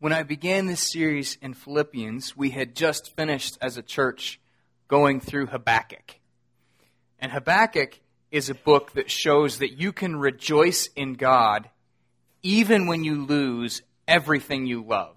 When 0.00 0.14
I 0.14 0.22
began 0.22 0.64
this 0.64 0.90
series 0.90 1.36
in 1.42 1.52
Philippians, 1.52 2.34
we 2.34 2.48
had 2.48 2.74
just 2.74 3.14
finished 3.16 3.58
as 3.60 3.76
a 3.76 3.82
church 3.82 4.40
going 4.88 5.20
through 5.20 5.48
Habakkuk. 5.48 6.18
And 7.18 7.30
Habakkuk 7.30 8.00
is 8.30 8.48
a 8.48 8.54
book 8.54 8.92
that 8.92 9.10
shows 9.10 9.58
that 9.58 9.78
you 9.78 9.92
can 9.92 10.16
rejoice 10.16 10.88
in 10.96 11.16
God 11.16 11.68
even 12.42 12.86
when 12.86 13.04
you 13.04 13.26
lose 13.26 13.82
everything 14.08 14.64
you 14.64 14.82
love. 14.82 15.16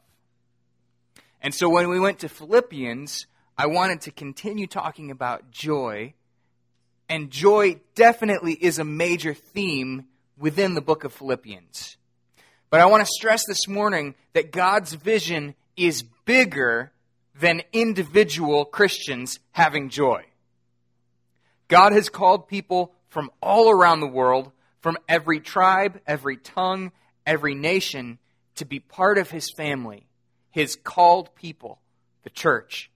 And 1.42 1.54
so 1.54 1.70
when 1.70 1.88
we 1.88 1.98
went 1.98 2.20
to 2.20 2.28
Philippians, 2.28 3.26
I 3.58 3.68
wanted 3.68 4.02
to 4.02 4.12
continue 4.12 4.68
talking 4.68 5.12
about 5.12 5.50
joy. 5.50 6.14
And 7.08 7.32
joy 7.32 7.80
definitely 7.96 8.56
is 8.56 8.80
a 8.80 8.84
major 8.84 9.34
theme 9.34 10.08
within 10.38 10.74
the 10.74 10.82
book 10.82 11.06
of 11.06 11.14
Philippians. 11.14 11.96
But 12.74 12.82
I 12.82 12.88
want 12.88 13.06
to 13.06 13.14
stress 13.14 13.46
this 13.46 13.68
morning 13.68 14.16
that 14.34 14.52
God's 14.52 14.94
vision 14.94 15.54
is 15.78 16.02
bigger 16.26 16.92
than 17.40 17.62
individual 17.72 18.66
Christians 18.66 19.38
having 19.52 19.90
joy. 19.90 20.24
God 21.68 21.92
has 21.92 22.10
called 22.10 22.48
people 22.48 22.96
from 23.10 23.30
all 23.44 23.70
around 23.70 24.00
the 24.00 24.08
world, 24.08 24.52
from 24.80 24.98
every 25.08 25.40
tribe, 25.40 26.02
every 26.08 26.36
tongue, 26.36 26.92
every 27.28 27.54
nation, 27.54 28.18
to 28.56 28.66
be 28.66 28.80
part 28.80 29.20
of 29.20 29.30
his 29.30 29.52
family, 29.52 30.08
his 30.50 30.76
called 30.76 31.36
people, 31.36 31.80
the 32.24 32.32
church. 32.32 32.90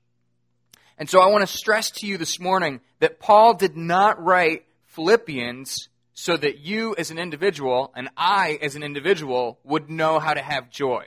And 0.97 1.07
so 1.07 1.21
I 1.21 1.27
want 1.27 1.47
to 1.47 1.55
stress 1.55 1.91
to 1.91 2.07
you 2.07 2.17
this 2.17 2.39
morning 2.39 2.81
that 2.97 3.19
Paul 3.19 3.53
did 3.53 3.77
not 3.77 4.25
write 4.25 4.65
Philippians 4.85 5.87
so 6.19 6.35
that 6.35 6.57
you 6.57 6.95
as 6.97 7.11
an 7.11 7.19
individual 7.19 7.93
and 7.95 8.09
I 8.17 8.57
as 8.59 8.75
an 8.75 8.81
individual 8.81 9.59
would 9.63 9.87
know 9.87 10.17
how 10.17 10.33
to 10.33 10.41
have 10.41 10.71
joy. 10.71 11.05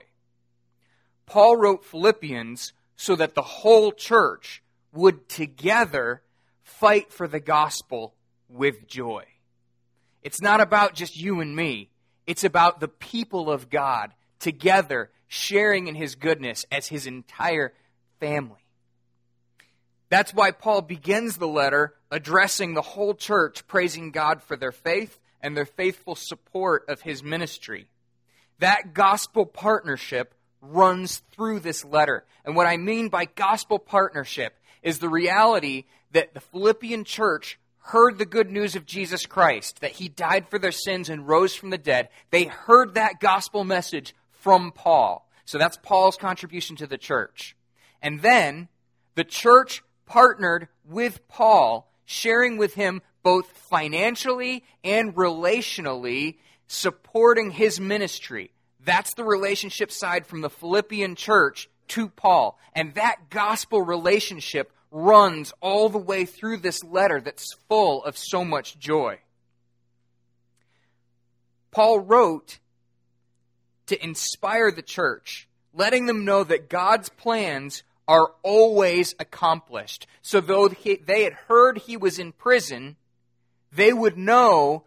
Paul 1.26 1.56
wrote 1.56 1.84
Philippians 1.84 2.72
so 2.94 3.16
that 3.16 3.34
the 3.34 3.42
whole 3.42 3.90
church 3.90 4.62
would 4.92 5.28
together 5.28 6.22
fight 6.62 7.12
for 7.12 7.26
the 7.26 7.40
gospel 7.40 8.14
with 8.48 8.86
joy. 8.86 9.24
It's 10.22 10.40
not 10.40 10.60
about 10.60 10.94
just 10.94 11.16
you 11.16 11.40
and 11.40 11.56
me. 11.56 11.90
It's 12.24 12.44
about 12.44 12.78
the 12.78 12.86
people 12.86 13.50
of 13.50 13.68
God 13.68 14.12
together 14.38 15.10
sharing 15.26 15.88
in 15.88 15.96
his 15.96 16.14
goodness 16.14 16.64
as 16.70 16.86
his 16.86 17.08
entire 17.08 17.72
family. 18.20 18.59
That's 20.10 20.34
why 20.34 20.50
Paul 20.50 20.82
begins 20.82 21.36
the 21.36 21.48
letter 21.48 21.94
addressing 22.10 22.74
the 22.74 22.82
whole 22.82 23.14
church, 23.14 23.66
praising 23.66 24.10
God 24.10 24.42
for 24.42 24.56
their 24.56 24.72
faith 24.72 25.18
and 25.40 25.56
their 25.56 25.64
faithful 25.64 26.16
support 26.16 26.84
of 26.88 27.00
his 27.00 27.22
ministry. 27.22 27.88
That 28.58 28.92
gospel 28.92 29.46
partnership 29.46 30.34
runs 30.60 31.22
through 31.32 31.60
this 31.60 31.84
letter. 31.84 32.24
And 32.44 32.54
what 32.54 32.66
I 32.66 32.76
mean 32.76 33.08
by 33.08 33.24
gospel 33.24 33.78
partnership 33.78 34.58
is 34.82 34.98
the 34.98 35.08
reality 35.08 35.84
that 36.12 36.34
the 36.34 36.40
Philippian 36.40 37.04
church 37.04 37.58
heard 37.78 38.18
the 38.18 38.26
good 38.26 38.50
news 38.50 38.76
of 38.76 38.84
Jesus 38.84 39.24
Christ, 39.26 39.80
that 39.80 39.92
he 39.92 40.08
died 40.08 40.48
for 40.48 40.58
their 40.58 40.72
sins 40.72 41.08
and 41.08 41.26
rose 41.26 41.54
from 41.54 41.70
the 41.70 41.78
dead. 41.78 42.08
They 42.30 42.44
heard 42.44 42.94
that 42.94 43.20
gospel 43.20 43.64
message 43.64 44.14
from 44.30 44.72
Paul. 44.72 45.26
So 45.44 45.56
that's 45.56 45.78
Paul's 45.82 46.16
contribution 46.16 46.76
to 46.76 46.86
the 46.86 46.98
church. 46.98 47.56
And 48.02 48.20
then 48.20 48.68
the 49.14 49.24
church 49.24 49.82
partnered 50.10 50.66
with 50.84 51.26
Paul, 51.28 51.88
sharing 52.04 52.58
with 52.58 52.74
him 52.74 53.00
both 53.22 53.46
financially 53.46 54.64
and 54.82 55.14
relationally, 55.14 56.38
supporting 56.66 57.52
his 57.52 57.78
ministry. 57.78 58.50
That's 58.84 59.14
the 59.14 59.22
relationship 59.22 59.92
side 59.92 60.26
from 60.26 60.40
the 60.40 60.50
Philippian 60.50 61.14
church 61.14 61.70
to 61.88 62.08
Paul. 62.08 62.58
And 62.74 62.92
that 62.94 63.30
gospel 63.30 63.82
relationship 63.82 64.72
runs 64.90 65.52
all 65.60 65.88
the 65.88 65.98
way 65.98 66.24
through 66.24 66.56
this 66.56 66.82
letter 66.82 67.20
that's 67.20 67.54
full 67.68 68.02
of 68.02 68.18
so 68.18 68.44
much 68.44 68.80
joy. 68.80 69.20
Paul 71.70 72.00
wrote 72.00 72.58
to 73.86 74.02
inspire 74.02 74.72
the 74.72 74.82
church, 74.82 75.48
letting 75.72 76.06
them 76.06 76.24
know 76.24 76.42
that 76.42 76.68
God's 76.68 77.10
plans 77.10 77.84
are 78.10 78.32
always 78.42 79.14
accomplished. 79.20 80.08
So, 80.20 80.40
though 80.40 80.66
they 80.66 81.22
had 81.22 81.32
heard 81.32 81.78
he 81.78 81.96
was 81.96 82.18
in 82.18 82.32
prison, 82.32 82.96
they 83.70 83.92
would 83.92 84.18
know 84.18 84.82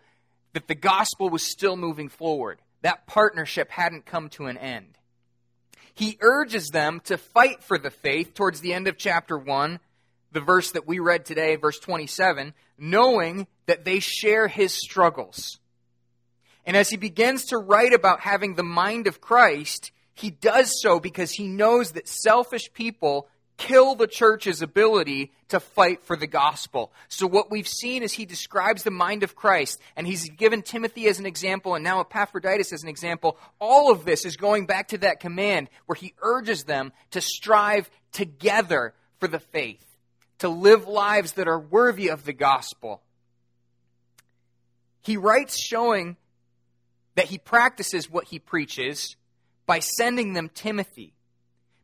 that 0.51 0.67
the 0.67 0.75
gospel 0.75 1.29
was 1.29 1.41
still 1.41 1.77
moving 1.77 2.09
forward. 2.09 2.59
That 2.81 3.07
partnership 3.07 3.71
hadn't 3.71 4.05
come 4.05 4.27
to 4.31 4.47
an 4.47 4.57
end. 4.57 4.97
He 5.93 6.17
urges 6.19 6.67
them 6.67 6.99
to 7.05 7.17
fight 7.17 7.63
for 7.63 7.77
the 7.77 7.91
faith 7.91 8.33
towards 8.33 8.59
the 8.59 8.73
end 8.73 8.89
of 8.89 8.97
chapter 8.97 9.37
1, 9.37 9.79
the 10.33 10.41
verse 10.41 10.71
that 10.71 10.85
we 10.85 10.99
read 10.99 11.23
today, 11.23 11.55
verse 11.55 11.79
27, 11.79 12.53
knowing 12.77 13.47
that 13.67 13.85
they 13.85 14.01
share 14.01 14.49
his 14.49 14.73
struggles. 14.73 15.61
And 16.65 16.75
as 16.75 16.89
he 16.89 16.97
begins 16.97 17.45
to 17.45 17.57
write 17.57 17.93
about 17.93 18.19
having 18.19 18.55
the 18.55 18.63
mind 18.63 19.07
of 19.07 19.21
Christ, 19.21 19.92
he 20.13 20.29
does 20.29 20.81
so 20.81 20.99
because 20.99 21.31
he 21.31 21.47
knows 21.47 21.91
that 21.91 22.07
selfish 22.07 22.71
people 22.73 23.27
kill 23.57 23.95
the 23.95 24.07
church's 24.07 24.61
ability 24.61 25.31
to 25.49 25.59
fight 25.59 26.03
for 26.03 26.15
the 26.15 26.27
gospel. 26.27 26.91
So, 27.07 27.27
what 27.27 27.51
we've 27.51 27.67
seen 27.67 28.03
is 28.03 28.11
he 28.11 28.25
describes 28.25 28.83
the 28.83 28.91
mind 28.91 29.23
of 29.23 29.35
Christ, 29.35 29.79
and 29.95 30.05
he's 30.05 30.29
given 30.29 30.61
Timothy 30.61 31.07
as 31.07 31.19
an 31.19 31.25
example, 31.25 31.75
and 31.75 31.83
now 31.83 32.01
Epaphroditus 32.01 32.73
as 32.73 32.83
an 32.83 32.89
example. 32.89 33.37
All 33.59 33.91
of 33.91 34.05
this 34.05 34.25
is 34.25 34.37
going 34.37 34.65
back 34.65 34.89
to 34.89 34.99
that 34.99 35.19
command 35.19 35.69
where 35.85 35.95
he 35.95 36.13
urges 36.21 36.63
them 36.63 36.91
to 37.11 37.21
strive 37.21 37.89
together 38.11 38.93
for 39.19 39.27
the 39.27 39.39
faith, 39.39 39.85
to 40.39 40.49
live 40.49 40.87
lives 40.87 41.33
that 41.33 41.47
are 41.47 41.59
worthy 41.59 42.09
of 42.09 42.25
the 42.25 42.33
gospel. 42.33 43.01
He 45.01 45.17
writes 45.17 45.57
showing 45.57 46.17
that 47.15 47.25
he 47.25 47.37
practices 47.37 48.09
what 48.09 48.27
he 48.27 48.39
preaches 48.39 49.15
by 49.65 49.79
sending 49.79 50.33
them 50.33 50.49
Timothy 50.53 51.13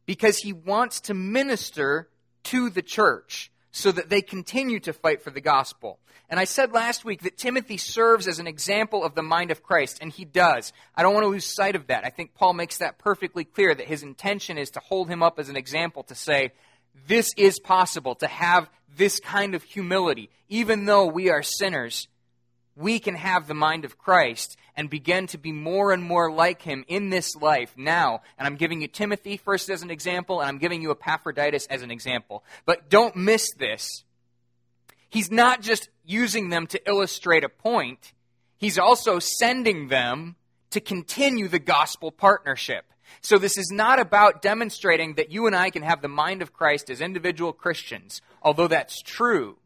because 0.05 0.39
he 0.39 0.53
wants 0.53 1.01
to 1.01 1.13
minister 1.13 2.09
to 2.43 2.69
the 2.69 2.81
church 2.81 3.51
so 3.71 3.91
that 3.91 4.09
they 4.09 4.21
continue 4.21 4.79
to 4.79 4.93
fight 4.93 5.21
for 5.21 5.29
the 5.29 5.41
gospel. 5.41 5.99
And 6.29 6.39
I 6.39 6.43
said 6.43 6.73
last 6.73 7.05
week 7.05 7.23
that 7.23 7.37
Timothy 7.37 7.77
serves 7.77 8.27
as 8.27 8.39
an 8.39 8.47
example 8.47 9.03
of 9.03 9.15
the 9.15 9.23
mind 9.23 9.51
of 9.51 9.63
Christ, 9.63 9.99
and 10.01 10.11
he 10.11 10.25
does. 10.25 10.73
I 10.95 11.01
don't 11.01 11.13
want 11.13 11.23
to 11.23 11.29
lose 11.29 11.45
sight 11.45 11.75
of 11.75 11.87
that. 11.87 12.05
I 12.05 12.09
think 12.09 12.35
Paul 12.35 12.53
makes 12.53 12.77
that 12.77 12.99
perfectly 12.99 13.43
clear 13.43 13.73
that 13.73 13.87
his 13.87 14.03
intention 14.03 14.57
is 14.57 14.71
to 14.71 14.79
hold 14.79 15.09
him 15.09 15.23
up 15.23 15.39
as 15.39 15.49
an 15.49 15.57
example 15.57 16.03
to 16.03 16.15
say, 16.15 16.51
this 17.07 17.33
is 17.37 17.59
possible, 17.59 18.15
to 18.15 18.27
have 18.27 18.69
this 18.95 19.19
kind 19.19 19.55
of 19.55 19.63
humility. 19.63 20.29
Even 20.49 20.85
though 20.85 21.05
we 21.05 21.29
are 21.29 21.43
sinners, 21.43 22.07
we 22.75 22.99
can 22.99 23.15
have 23.15 23.47
the 23.47 23.53
mind 23.53 23.85
of 23.85 23.97
Christ 23.97 24.57
and 24.79 24.89
begin 24.89 25.27
to 25.27 25.37
be 25.37 25.51
more 25.51 25.91
and 25.91 26.01
more 26.01 26.31
like 26.31 26.61
him 26.61 26.85
in 26.87 27.09
this 27.09 27.35
life 27.35 27.73
now. 27.75 28.21
And 28.37 28.47
I'm 28.47 28.55
giving 28.55 28.81
you 28.81 28.87
Timothy 28.87 29.35
first 29.35 29.69
as 29.69 29.81
an 29.81 29.91
example, 29.91 30.39
and 30.39 30.47
I'm 30.47 30.57
giving 30.57 30.81
you 30.81 30.89
Epaphroditus 30.89 31.65
as 31.65 31.81
an 31.81 31.91
example. 31.91 32.45
But 32.65 32.89
don't 32.89 33.13
miss 33.17 33.51
this. 33.57 34.05
He's 35.09 35.29
not 35.29 35.61
just 35.61 35.89
using 36.05 36.47
them 36.47 36.65
to 36.67 36.79
illustrate 36.89 37.43
a 37.43 37.49
point, 37.49 38.13
he's 38.55 38.79
also 38.79 39.19
sending 39.19 39.89
them 39.89 40.37
to 40.69 40.79
continue 40.79 41.49
the 41.49 41.59
gospel 41.59 42.09
partnership. 42.09 42.85
So 43.19 43.37
this 43.37 43.57
is 43.57 43.71
not 43.73 43.99
about 43.99 44.41
demonstrating 44.41 45.15
that 45.15 45.29
you 45.29 45.45
and 45.45 45.57
I 45.57 45.71
can 45.71 45.83
have 45.83 46.01
the 46.01 46.07
mind 46.07 46.41
of 46.41 46.53
Christ 46.53 46.89
as 46.89 47.01
individual 47.01 47.51
Christians, 47.51 48.21
although 48.41 48.69
that's 48.69 49.01
true. 49.01 49.57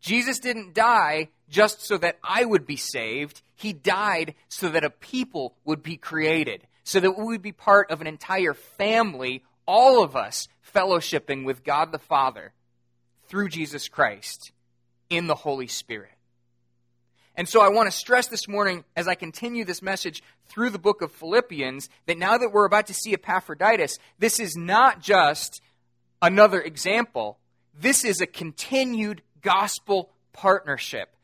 Jesus 0.00 0.38
didn't 0.38 0.72
die 0.72 1.30
just 1.48 1.82
so 1.82 1.96
that 1.98 2.18
I 2.22 2.44
would 2.44 2.66
be 2.66 2.76
saved. 2.76 3.42
He 3.54 3.72
died 3.72 4.34
so 4.48 4.68
that 4.68 4.84
a 4.84 4.90
people 4.90 5.54
would 5.64 5.82
be 5.82 5.96
created, 5.96 6.66
so 6.84 7.00
that 7.00 7.18
we 7.18 7.24
would 7.24 7.42
be 7.42 7.52
part 7.52 7.90
of 7.90 8.00
an 8.00 8.06
entire 8.06 8.54
family, 8.54 9.42
all 9.66 10.02
of 10.02 10.16
us 10.16 10.48
fellowshipping 10.74 11.44
with 11.44 11.64
God 11.64 11.92
the 11.92 11.98
Father 11.98 12.52
through 13.28 13.48
Jesus 13.48 13.88
Christ 13.88 14.52
in 15.08 15.26
the 15.26 15.34
Holy 15.34 15.66
Spirit. 15.66 16.10
And 17.36 17.48
so 17.48 17.60
I 17.60 17.68
want 17.68 17.90
to 17.90 17.96
stress 17.96 18.28
this 18.28 18.48
morning 18.48 18.84
as 18.96 19.06
I 19.06 19.14
continue 19.14 19.64
this 19.64 19.82
message 19.82 20.22
through 20.48 20.70
the 20.70 20.78
book 20.78 21.02
of 21.02 21.12
Philippians 21.12 21.90
that 22.06 22.16
now 22.16 22.38
that 22.38 22.50
we're 22.50 22.64
about 22.64 22.86
to 22.86 22.94
see 22.94 23.12
Epaphroditus, 23.12 23.98
this 24.18 24.40
is 24.40 24.56
not 24.56 25.02
just 25.02 25.60
another 26.22 26.60
example. 26.60 27.38
This 27.78 28.04
is 28.04 28.22
a 28.22 28.26
continued 28.26 29.20
gospel 29.42 30.10
partnership. 30.32 31.15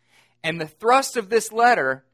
And 0.44 0.60
the 0.60 0.66
thrust 0.66 1.16
of 1.16 1.28
this 1.28 1.52
letter 1.52 2.04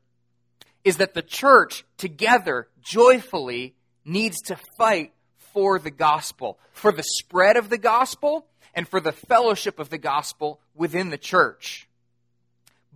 is 0.85 0.99
that 0.99 1.15
the 1.15 1.23
church 1.23 1.85
together 1.97 2.69
joyfully 2.83 3.75
needs 4.05 4.41
to 4.43 4.57
fight 4.77 5.13
for 5.53 5.79
the 5.79 5.91
gospel, 5.91 6.59
for 6.73 6.93
the 6.93 7.03
spread 7.03 7.57
of 7.57 7.69
the 7.69 7.79
gospel, 7.79 8.47
and 8.75 8.87
for 8.87 9.01
the 9.01 9.13
fellowship 9.13 9.79
of 9.79 9.91
the 9.91 9.99
gospel 9.99 10.61
within 10.75 11.11
the 11.11 11.19
church. 11.19 11.89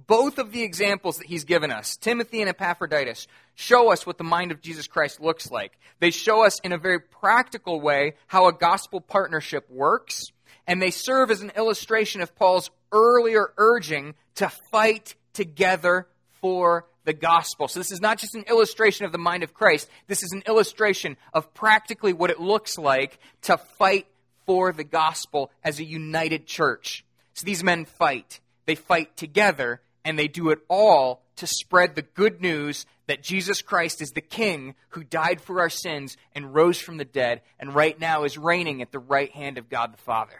Both 0.06 0.38
of 0.38 0.52
the 0.52 0.62
examples 0.62 1.18
that 1.18 1.26
he's 1.26 1.44
given 1.44 1.70
us, 1.70 1.96
Timothy 1.96 2.40
and 2.40 2.48
Epaphroditus, 2.48 3.26
show 3.54 3.92
us 3.92 4.06
what 4.06 4.18
the 4.18 4.24
mind 4.24 4.52
of 4.52 4.60
Jesus 4.60 4.86
Christ 4.86 5.20
looks 5.20 5.50
like. 5.50 5.78
They 6.00 6.10
show 6.10 6.44
us 6.44 6.58
in 6.60 6.72
a 6.72 6.78
very 6.78 7.00
practical 7.00 7.80
way 7.80 8.14
how 8.26 8.46
a 8.46 8.52
gospel 8.52 9.00
partnership 9.00 9.68
works, 9.70 10.24
and 10.66 10.80
they 10.80 10.90
serve 10.90 11.30
as 11.30 11.42
an 11.42 11.52
illustration 11.56 12.20
of 12.20 12.34
Paul's 12.34 12.70
earlier 12.90 13.52
urging 13.56 14.14
to 14.36 14.50
fight 14.70 15.14
together 15.32 16.06
for 16.40 16.86
the 17.04 17.12
gospel. 17.12 17.68
So 17.68 17.80
this 17.80 17.92
is 17.92 18.00
not 18.00 18.18
just 18.18 18.34
an 18.34 18.44
illustration 18.48 19.06
of 19.06 19.12
the 19.12 19.18
mind 19.18 19.42
of 19.42 19.54
Christ. 19.54 19.88
This 20.06 20.22
is 20.22 20.32
an 20.32 20.42
illustration 20.46 21.16
of 21.32 21.52
practically 21.54 22.12
what 22.12 22.30
it 22.30 22.40
looks 22.40 22.78
like 22.78 23.18
to 23.42 23.56
fight 23.56 24.06
for 24.46 24.72
the 24.72 24.84
gospel 24.84 25.50
as 25.64 25.78
a 25.78 25.84
united 25.84 26.46
church. 26.46 27.04
So 27.34 27.44
these 27.44 27.64
men 27.64 27.84
fight. 27.84 28.40
They 28.66 28.74
fight 28.74 29.16
together, 29.16 29.80
and 30.04 30.18
they 30.18 30.28
do 30.28 30.50
it 30.50 30.60
all 30.68 31.22
to 31.36 31.46
spread 31.46 31.94
the 31.94 32.02
good 32.02 32.40
news 32.40 32.86
that 33.06 33.22
Jesus 33.22 33.62
Christ 33.62 34.00
is 34.00 34.10
the 34.10 34.20
King 34.20 34.74
who 34.90 35.02
died 35.02 35.40
for 35.40 35.60
our 35.60 35.70
sins 35.70 36.16
and 36.34 36.54
rose 36.54 36.78
from 36.78 36.98
the 36.98 37.04
dead, 37.04 37.40
and 37.58 37.74
right 37.74 37.98
now 37.98 38.24
is 38.24 38.38
reigning 38.38 38.82
at 38.82 38.92
the 38.92 38.98
right 38.98 39.30
hand 39.32 39.58
of 39.58 39.68
God 39.68 39.92
the 39.92 39.98
Father. 39.98 40.38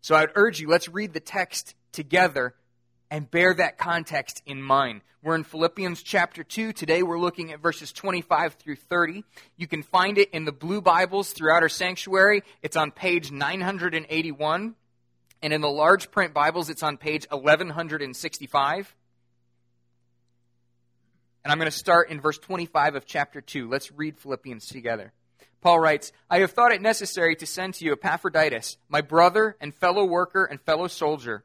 So 0.00 0.14
I 0.14 0.20
would 0.22 0.32
urge 0.34 0.60
you, 0.60 0.68
let's 0.68 0.88
read 0.88 1.12
the 1.12 1.20
text 1.20 1.74
together 1.92 2.54
and 3.10 3.30
bear 3.30 3.54
that 3.54 3.78
context 3.78 4.42
in 4.46 4.62
mind. 4.62 5.02
We're 5.22 5.34
in 5.34 5.44
Philippians 5.44 6.02
chapter 6.02 6.44
2. 6.44 6.72
Today 6.72 7.02
we're 7.02 7.18
looking 7.18 7.52
at 7.52 7.60
verses 7.60 7.92
25 7.92 8.54
through 8.54 8.76
30. 8.76 9.24
You 9.56 9.66
can 9.66 9.82
find 9.82 10.18
it 10.18 10.30
in 10.30 10.44
the 10.44 10.52
blue 10.52 10.80
Bibles 10.80 11.32
throughout 11.32 11.62
our 11.62 11.68
sanctuary. 11.68 12.42
It's 12.62 12.76
on 12.76 12.92
page 12.92 13.32
981. 13.32 14.74
And 15.42 15.52
in 15.52 15.60
the 15.60 15.68
large 15.68 16.10
print 16.10 16.32
Bibles, 16.32 16.70
it's 16.70 16.82
on 16.82 16.96
page 16.96 17.26
1165. 17.30 18.94
And 21.44 21.52
I'm 21.52 21.58
going 21.58 21.70
to 21.70 21.76
start 21.76 22.10
in 22.10 22.20
verse 22.20 22.38
25 22.38 22.96
of 22.96 23.06
chapter 23.06 23.40
2. 23.40 23.68
Let's 23.68 23.92
read 23.92 24.18
Philippians 24.18 24.66
together. 24.66 25.12
Paul 25.60 25.80
writes, 25.80 26.12
I 26.30 26.38
have 26.40 26.52
thought 26.52 26.72
it 26.72 26.82
necessary 26.82 27.34
to 27.36 27.46
send 27.46 27.74
to 27.74 27.84
you 27.84 27.92
Epaphroditus, 27.92 28.78
my 28.88 29.00
brother 29.00 29.56
and 29.60 29.74
fellow 29.74 30.04
worker 30.04 30.44
and 30.44 30.60
fellow 30.60 30.86
soldier 30.86 31.44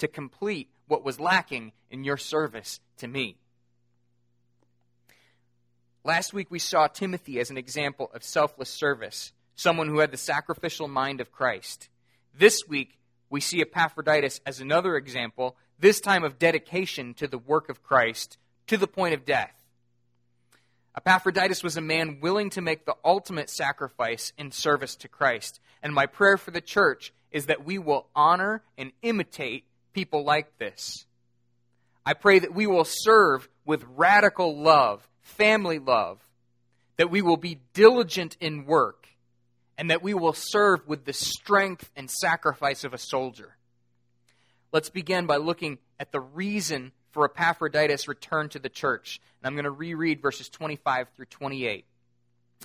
to 0.00 0.08
complete 0.08 0.68
what 0.86 1.04
was 1.04 1.20
lacking 1.20 1.72
in 1.90 2.04
your 2.04 2.16
service 2.16 2.80
to 2.98 3.08
me. 3.08 3.36
Last 6.04 6.32
week 6.32 6.50
we 6.50 6.58
saw 6.58 6.86
Timothy 6.86 7.38
as 7.40 7.50
an 7.50 7.58
example 7.58 8.10
of 8.14 8.24
selfless 8.24 8.70
service, 8.70 9.32
someone 9.54 9.88
who 9.88 9.98
had 9.98 10.10
the 10.10 10.16
sacrificial 10.16 10.88
mind 10.88 11.20
of 11.20 11.30
Christ. 11.30 11.88
This 12.36 12.62
week 12.66 12.98
we 13.28 13.40
see 13.40 13.60
Epaphroditus 13.60 14.40
as 14.44 14.60
another 14.60 14.96
example, 14.96 15.56
this 15.78 16.00
time 16.00 16.24
of 16.24 16.38
dedication 16.38 17.14
to 17.14 17.28
the 17.28 17.38
work 17.38 17.68
of 17.68 17.82
Christ 17.82 18.38
to 18.66 18.76
the 18.76 18.86
point 18.86 19.14
of 19.14 19.24
death. 19.24 19.54
Epaphroditus 20.96 21.62
was 21.62 21.76
a 21.76 21.80
man 21.80 22.18
willing 22.20 22.50
to 22.50 22.60
make 22.60 22.84
the 22.84 22.96
ultimate 23.04 23.48
sacrifice 23.48 24.32
in 24.36 24.50
service 24.50 24.96
to 24.96 25.08
Christ. 25.08 25.60
And 25.82 25.94
my 25.94 26.06
prayer 26.06 26.36
for 26.36 26.50
the 26.50 26.60
church 26.60 27.12
is 27.30 27.46
that 27.46 27.64
we 27.64 27.78
will 27.78 28.08
honor 28.14 28.62
and 28.76 28.92
imitate 29.02 29.64
people 29.92 30.24
like 30.24 30.58
this. 30.58 31.04
I 32.04 32.14
pray 32.14 32.38
that 32.38 32.54
we 32.54 32.66
will 32.66 32.86
serve 32.86 33.48
with 33.64 33.84
radical 33.96 34.58
love, 34.58 35.06
family 35.20 35.78
love, 35.78 36.18
that 36.96 37.10
we 37.10 37.22
will 37.22 37.36
be 37.36 37.60
diligent 37.72 38.36
in 38.40 38.66
work, 38.66 39.08
and 39.78 39.90
that 39.90 40.02
we 40.02 40.14
will 40.14 40.32
serve 40.32 40.86
with 40.86 41.04
the 41.04 41.12
strength 41.12 41.90
and 41.96 42.10
sacrifice 42.10 42.84
of 42.84 42.94
a 42.94 42.98
soldier. 42.98 43.56
Let's 44.72 44.90
begin 44.90 45.26
by 45.26 45.36
looking 45.36 45.78
at 45.98 46.12
the 46.12 46.20
reason 46.20 46.92
for 47.10 47.24
Epaphroditus' 47.24 48.08
return 48.08 48.48
to 48.50 48.58
the 48.58 48.68
church. 48.68 49.20
And 49.40 49.48
I'm 49.48 49.54
going 49.54 49.64
to 49.64 49.70
reread 49.70 50.22
verses 50.22 50.48
25 50.48 51.08
through 51.16 51.26
28. 51.26 51.84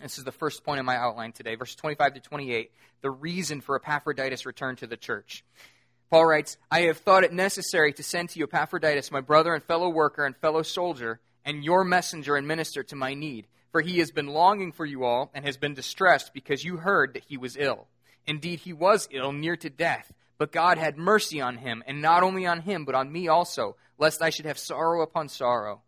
This 0.01 0.17
is 0.17 0.23
the 0.23 0.31
first 0.31 0.63
point 0.63 0.79
in 0.79 0.85
my 0.85 0.97
outline 0.97 1.31
today, 1.31 1.55
verses 1.55 1.75
25 1.77 2.15
to 2.15 2.19
28, 2.19 2.71
the 3.01 3.09
reason 3.09 3.61
for 3.61 3.75
Epaphroditus' 3.75 4.45
return 4.45 4.75
to 4.77 4.87
the 4.87 4.97
church. 4.97 5.43
Paul 6.09 6.25
writes, 6.25 6.57
I 6.69 6.81
have 6.81 6.97
thought 6.97 7.23
it 7.23 7.33
necessary 7.33 7.91
to 7.93 8.03
send 8.03 8.29
to 8.29 8.39
you 8.39 8.45
Epaphroditus, 8.45 9.11
my 9.11 9.21
brother 9.21 9.53
and 9.53 9.63
fellow 9.63 9.89
worker 9.89 10.25
and 10.25 10.35
fellow 10.37 10.61
soldier, 10.61 11.19
and 11.43 11.63
your 11.63 11.83
messenger 11.83 12.35
and 12.35 12.47
minister 12.47 12.83
to 12.83 12.95
my 12.95 13.13
need. 13.13 13.47
For 13.71 13.81
he 13.81 13.99
has 13.99 14.11
been 14.11 14.27
longing 14.27 14.71
for 14.71 14.85
you 14.85 15.03
all 15.03 15.31
and 15.33 15.43
has 15.45 15.57
been 15.57 15.73
distressed 15.73 16.33
because 16.33 16.63
you 16.63 16.77
heard 16.77 17.13
that 17.13 17.25
he 17.25 17.37
was 17.37 17.57
ill. 17.57 17.87
Indeed, 18.25 18.59
he 18.59 18.71
was 18.71 19.09
ill, 19.11 19.33
near 19.33 19.57
to 19.57 19.69
death. 19.69 20.13
But 20.37 20.51
God 20.51 20.77
had 20.77 20.97
mercy 20.97 21.41
on 21.41 21.57
him, 21.57 21.83
and 21.85 22.01
not 22.01 22.23
only 22.23 22.45
on 22.45 22.61
him, 22.61 22.85
but 22.85 22.95
on 22.95 23.11
me 23.11 23.27
also, 23.27 23.75
lest 23.97 24.21
I 24.21 24.29
should 24.29 24.45
have 24.45 24.57
sorrow 24.57 25.01
upon 25.01 25.29
sorrow. 25.29 25.81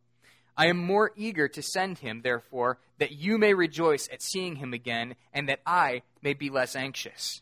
I 0.55 0.67
am 0.67 0.77
more 0.77 1.11
eager 1.15 1.47
to 1.49 1.61
send 1.61 1.99
him, 1.99 2.21
therefore, 2.21 2.79
that 2.97 3.11
you 3.11 3.37
may 3.37 3.53
rejoice 3.53 4.09
at 4.11 4.21
seeing 4.21 4.55
him 4.55 4.73
again, 4.73 5.15
and 5.31 5.47
that 5.49 5.61
I 5.65 6.01
may 6.21 6.33
be 6.33 6.49
less 6.49 6.75
anxious. 6.75 7.41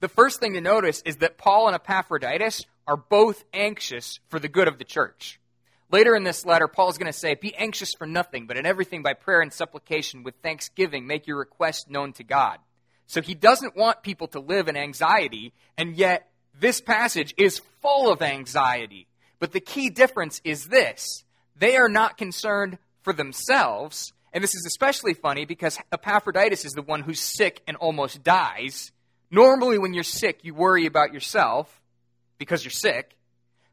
The 0.00 0.08
first 0.08 0.40
thing 0.40 0.54
to 0.54 0.60
notice 0.60 1.02
is 1.04 1.16
that 1.18 1.38
Paul 1.38 1.66
and 1.66 1.74
Epaphroditus 1.74 2.64
are 2.86 2.96
both 2.96 3.44
anxious 3.52 4.20
for 4.28 4.38
the 4.38 4.48
good 4.48 4.68
of 4.68 4.78
the 4.78 4.84
church. 4.84 5.40
Later 5.90 6.16
in 6.16 6.24
this 6.24 6.46
letter, 6.46 6.68
Paul 6.68 6.88
is 6.88 6.98
going 6.98 7.12
to 7.12 7.18
say, 7.18 7.34
Be 7.34 7.54
anxious 7.54 7.92
for 7.96 8.06
nothing, 8.06 8.46
but 8.46 8.56
in 8.56 8.64
everything 8.64 9.02
by 9.02 9.12
prayer 9.12 9.42
and 9.42 9.52
supplication 9.52 10.22
with 10.22 10.34
thanksgiving, 10.42 11.06
make 11.06 11.26
your 11.26 11.38
request 11.38 11.90
known 11.90 12.12
to 12.14 12.24
God. 12.24 12.58
So 13.06 13.20
he 13.20 13.34
doesn't 13.34 13.76
want 13.76 14.02
people 14.02 14.28
to 14.28 14.40
live 14.40 14.68
in 14.68 14.76
anxiety, 14.76 15.52
and 15.76 15.94
yet 15.94 16.30
this 16.58 16.80
passage 16.80 17.34
is 17.36 17.60
full 17.82 18.10
of 18.10 18.22
anxiety. 18.22 19.06
But 19.38 19.52
the 19.52 19.60
key 19.60 19.90
difference 19.90 20.40
is 20.44 20.66
this 20.66 21.24
they 21.56 21.76
are 21.76 21.88
not 21.88 22.16
concerned 22.16 22.78
for 23.02 23.12
themselves, 23.12 24.12
and 24.32 24.42
this 24.42 24.54
is 24.54 24.64
especially 24.66 25.14
funny 25.14 25.44
because 25.44 25.78
Epaphroditus 25.92 26.64
is 26.64 26.72
the 26.72 26.82
one 26.82 27.02
who's 27.02 27.20
sick 27.20 27.62
and 27.66 27.76
almost 27.76 28.22
dies. 28.22 28.92
Normally, 29.32 29.78
when 29.78 29.94
you're 29.94 30.04
sick, 30.04 30.40
you 30.42 30.54
worry 30.54 30.84
about 30.84 31.14
yourself 31.14 31.80
because 32.36 32.62
you're 32.62 32.70
sick. 32.70 33.16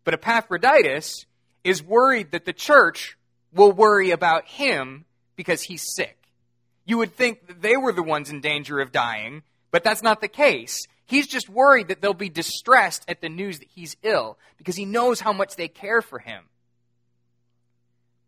But 0.05 0.13
Epaphroditus 0.13 1.25
is 1.65 1.83
worried 1.83 2.31
that 2.31 2.45
the 2.45 2.53
church 2.53 3.17
will 3.53 3.73
worry 3.73 4.11
about 4.11 4.47
him 4.47 5.03
because 5.35 5.61
he's 5.61 5.85
sick. 5.95 6.17
You 6.85 6.97
would 6.97 7.13
think 7.13 7.47
that 7.47 7.61
they 7.61 7.75
were 7.75 7.91
the 7.91 8.01
ones 8.01 8.29
in 8.29 8.39
danger 8.39 8.79
of 8.79 8.93
dying, 8.93 9.43
but 9.69 9.83
that's 9.83 10.01
not 10.01 10.21
the 10.21 10.29
case. 10.29 10.87
He's 11.05 11.27
just 11.27 11.49
worried 11.49 11.89
that 11.89 12.01
they'll 12.01 12.13
be 12.13 12.29
distressed 12.29 13.03
at 13.09 13.19
the 13.19 13.29
news 13.29 13.59
that 13.59 13.67
he's 13.75 13.97
ill 14.01 14.37
because 14.57 14.77
he 14.77 14.85
knows 14.85 15.19
how 15.19 15.33
much 15.33 15.55
they 15.57 15.67
care 15.67 16.01
for 16.01 16.19
him. 16.19 16.45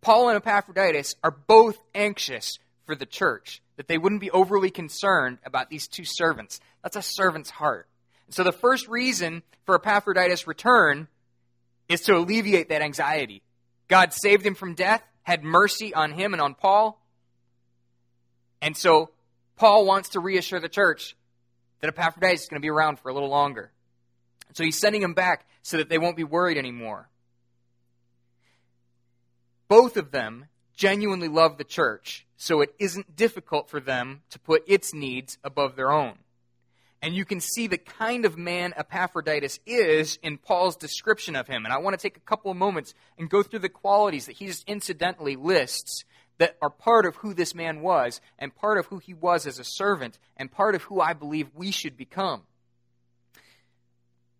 Paul 0.01 0.27
and 0.27 0.35
Epaphroditus 0.35 1.15
are 1.23 1.31
both 1.31 1.79
anxious 1.95 2.59
for 2.85 2.95
the 2.95 3.05
church, 3.05 3.61
that 3.77 3.87
they 3.87 3.97
wouldn't 3.97 4.21
be 4.21 4.31
overly 4.31 4.69
concerned 4.69 5.39
about 5.45 5.69
these 5.69 5.87
two 5.87 6.05
servants. 6.05 6.59
That's 6.83 6.95
a 6.95 7.01
servant's 7.01 7.49
heart. 7.49 7.87
So 8.29 8.43
the 8.43 8.51
first 8.51 8.87
reason 8.87 9.43
for 9.65 9.75
Epaphroditus' 9.75 10.47
return 10.47 11.07
is 11.89 12.01
to 12.01 12.15
alleviate 12.15 12.69
that 12.69 12.81
anxiety. 12.81 13.43
God 13.87 14.13
saved 14.13 14.45
him 14.45 14.55
from 14.55 14.73
death, 14.73 15.03
had 15.23 15.43
mercy 15.43 15.93
on 15.93 16.11
him 16.11 16.33
and 16.33 16.41
on 16.41 16.55
Paul. 16.55 16.99
And 18.61 18.75
so 18.77 19.09
Paul 19.57 19.85
wants 19.85 20.09
to 20.09 20.19
reassure 20.19 20.59
the 20.59 20.69
church 20.69 21.15
that 21.81 21.89
Epaphroditus 21.89 22.43
is 22.43 22.47
going 22.47 22.61
to 22.61 22.65
be 22.65 22.69
around 22.69 22.99
for 22.99 23.09
a 23.09 23.13
little 23.13 23.29
longer. 23.29 23.71
So 24.53 24.63
he's 24.63 24.79
sending 24.79 25.01
him 25.01 25.13
back 25.13 25.45
so 25.61 25.77
that 25.77 25.89
they 25.89 25.97
won't 25.97 26.17
be 26.17 26.23
worried 26.23 26.57
anymore. 26.57 27.09
Both 29.67 29.97
of 29.97 30.11
them 30.11 30.45
genuinely 30.75 31.27
love 31.27 31.57
the 31.57 31.63
church, 31.63 32.25
so 32.41 32.61
it 32.61 32.73
isn't 32.79 33.15
difficult 33.15 33.69
for 33.69 33.79
them 33.79 34.23
to 34.31 34.39
put 34.39 34.63
its 34.65 34.95
needs 34.95 35.37
above 35.43 35.75
their 35.75 35.91
own. 35.91 36.15
And 36.99 37.13
you 37.13 37.23
can 37.23 37.39
see 37.39 37.67
the 37.67 37.77
kind 37.77 38.25
of 38.25 38.35
man 38.35 38.73
Epaphroditus 38.75 39.59
is 39.67 40.17
in 40.23 40.39
Paul's 40.39 40.75
description 40.75 41.35
of 41.35 41.47
him. 41.47 41.65
And 41.65 41.73
I 41.73 41.77
want 41.77 41.93
to 41.93 42.01
take 42.01 42.17
a 42.17 42.21
couple 42.21 42.49
of 42.49 42.57
moments 42.57 42.95
and 43.15 43.29
go 43.29 43.43
through 43.43 43.59
the 43.59 43.69
qualities 43.69 44.25
that 44.25 44.37
he 44.37 44.47
just 44.47 44.67
incidentally 44.67 45.35
lists 45.35 46.03
that 46.39 46.57
are 46.63 46.71
part 46.71 47.05
of 47.05 47.17
who 47.17 47.35
this 47.35 47.53
man 47.53 47.81
was, 47.81 48.19
and 48.39 48.55
part 48.55 48.79
of 48.79 48.87
who 48.87 48.97
he 48.97 49.13
was 49.13 49.45
as 49.45 49.59
a 49.59 49.63
servant, 49.63 50.17
and 50.35 50.51
part 50.51 50.73
of 50.73 50.81
who 50.81 50.99
I 50.99 51.13
believe 51.13 51.47
we 51.53 51.69
should 51.69 51.95
become. 51.95 52.41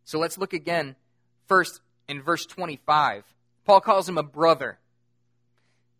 So 0.05 0.17
let's 0.17 0.39
look 0.39 0.53
again 0.53 0.95
first 1.45 1.81
in 2.07 2.23
verse 2.23 2.47
25. 2.47 3.25
Paul 3.63 3.81
calls 3.81 4.09
him 4.09 4.17
a 4.17 4.23
brother. 4.23 4.79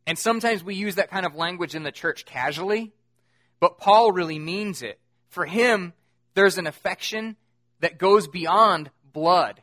And 0.08 0.18
sometimes 0.18 0.64
we 0.64 0.76
use 0.76 0.96
that 0.96 1.12
kind 1.12 1.26
of 1.26 1.36
language 1.36 1.76
in 1.76 1.84
the 1.84 1.92
church 1.92 2.26
casually, 2.26 2.92
but 3.60 3.78
Paul 3.78 4.12
really 4.12 4.40
means 4.40 4.82
it. 4.82 5.00
For 5.30 5.46
him, 5.46 5.94
there's 6.34 6.58
an 6.58 6.68
affection 6.68 7.36
that 7.80 7.98
goes 7.98 8.28
beyond 8.28 8.90
blood. 9.14 9.62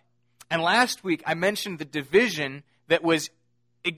And 0.50 0.62
last 0.62 1.04
week 1.04 1.23
I 1.26 1.35
mentioned 1.35 1.78
the 1.78 1.85
division 1.85 2.62
that 2.88 3.02
was 3.02 3.30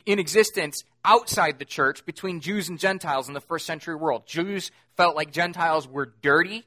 in 0.06 0.18
existence 0.18 0.84
outside 1.04 1.58
the 1.58 1.64
church 1.64 2.04
between 2.04 2.40
Jews 2.40 2.68
and 2.68 2.78
Gentiles 2.78 3.28
in 3.28 3.34
the 3.34 3.40
first 3.40 3.66
century 3.66 3.94
world. 3.94 4.26
Jews 4.26 4.70
felt 4.96 5.16
like 5.16 5.32
Gentiles 5.32 5.88
were 5.88 6.12
dirty. 6.22 6.66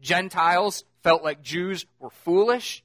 Gentiles 0.00 0.84
felt 1.02 1.22
like 1.22 1.42
Jews 1.42 1.86
were 1.98 2.10
foolish. 2.10 2.82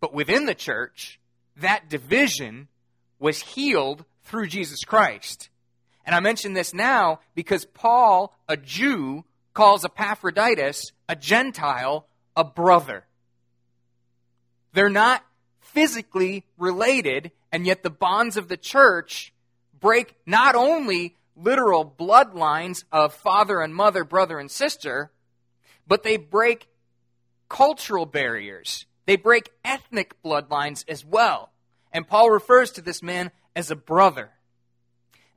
But 0.00 0.12
within 0.12 0.46
the 0.46 0.54
church, 0.54 1.20
that 1.56 1.88
division 1.88 2.68
was 3.18 3.40
healed 3.40 4.04
through 4.24 4.48
Jesus 4.48 4.84
Christ. 4.84 5.48
And 6.04 6.14
I 6.14 6.20
mention 6.20 6.52
this 6.52 6.74
now 6.74 7.20
because 7.34 7.64
Paul, 7.64 8.34
a 8.48 8.56
Jew, 8.56 9.24
calls 9.54 9.84
Epaphroditus, 9.84 10.92
a 11.08 11.16
Gentile, 11.16 12.06
a 12.36 12.44
brother. 12.44 13.04
They're 14.72 14.88
not 14.88 15.24
physically 15.60 16.44
related, 16.58 17.30
and 17.50 17.66
yet 17.66 17.82
the 17.82 17.90
bonds 17.90 18.36
of 18.36 18.48
the 18.48 18.56
church 18.56 19.32
break 19.78 20.16
not 20.26 20.54
only 20.54 21.16
literal 21.36 21.84
bloodlines 21.84 22.84
of 22.92 23.14
father 23.14 23.60
and 23.60 23.74
mother, 23.74 24.04
brother 24.04 24.38
and 24.38 24.50
sister, 24.50 25.10
but 25.86 26.02
they 26.02 26.16
break 26.16 26.68
cultural 27.48 28.06
barriers. 28.06 28.86
They 29.06 29.16
break 29.16 29.50
ethnic 29.64 30.14
bloodlines 30.22 30.84
as 30.88 31.04
well. 31.04 31.50
And 31.92 32.06
Paul 32.06 32.30
refers 32.30 32.70
to 32.72 32.80
this 32.80 33.02
man 33.02 33.30
as 33.54 33.70
a 33.70 33.76
brother. 33.76 34.30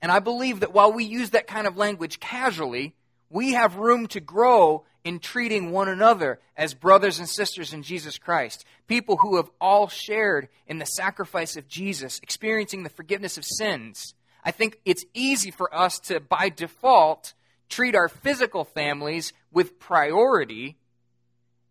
And 0.02 0.12
I 0.12 0.20
believe 0.20 0.60
that 0.60 0.74
while 0.74 0.92
we 0.92 1.04
use 1.04 1.32
that 1.32 1.48
kind 1.48 1.68
of 1.68 1.78
language 1.78 2.20
casually, 2.20 2.96
we 3.30 3.54
have 3.54 3.78
room 3.78 4.08
to 4.08 4.20
grow 4.20 4.86
in 5.04 5.20
treating 5.20 5.72
one 5.72 5.88
another 5.88 6.40
as 6.58 6.74
brothers 6.74 7.20
and 7.20 7.30
sisters 7.30 7.74
in 7.74 7.84
Jesus 7.84 8.18
Christ. 8.18 8.66
People 8.88 9.18
who 9.18 9.38
have 9.38 9.50
all 9.62 9.88
shared 9.88 10.50
in 10.68 10.80
the 10.80 10.86
sacrifice 10.86 11.56
of 11.56 11.68
Jesus, 11.68 12.20
experiencing 12.24 12.84
the 12.84 12.90
forgiveness 12.90 13.38
of 13.38 13.46
sins. 13.46 14.14
I 14.44 14.52
think 14.52 14.80
it's 14.86 15.06
easy 15.14 15.52
for 15.52 15.74
us 15.74 16.00
to, 16.02 16.20
by 16.20 16.50
default, 16.50 17.34
treat 17.70 17.96
our 17.96 18.10
physical 18.10 18.64
families 18.64 19.34
with 19.52 19.80
priority 19.80 20.78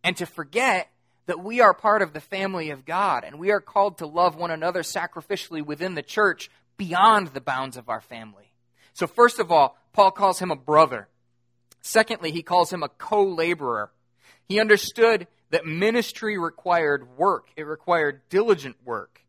and 0.02 0.16
to 0.16 0.26
forget 0.26 0.88
that 1.26 1.42
we 1.42 1.60
are 1.60 1.74
part 1.74 2.02
of 2.02 2.12
the 2.12 2.20
family 2.20 2.70
of 2.70 2.84
God 2.84 3.24
and 3.24 3.38
we 3.38 3.50
are 3.50 3.60
called 3.60 3.98
to 3.98 4.06
love 4.06 4.36
one 4.36 4.50
another 4.50 4.82
sacrificially 4.82 5.64
within 5.64 5.94
the 5.94 6.02
church 6.02 6.50
beyond 6.76 7.28
the 7.28 7.40
bounds 7.40 7.76
of 7.76 7.88
our 7.88 8.00
family. 8.00 8.52
So, 8.92 9.06
first 9.06 9.38
of 9.38 9.50
all, 9.50 9.76
Paul 9.92 10.10
calls 10.10 10.38
him 10.38 10.50
a 10.50 10.56
brother. 10.56 11.08
Secondly, 11.80 12.30
he 12.30 12.42
calls 12.42 12.72
him 12.72 12.82
a 12.82 12.88
co 12.88 13.24
laborer. 13.24 13.90
He 14.48 14.60
understood 14.60 15.26
that 15.50 15.66
ministry 15.66 16.38
required 16.38 17.16
work, 17.16 17.48
it 17.56 17.62
required 17.62 18.22
diligent 18.28 18.76
work. 18.84 19.20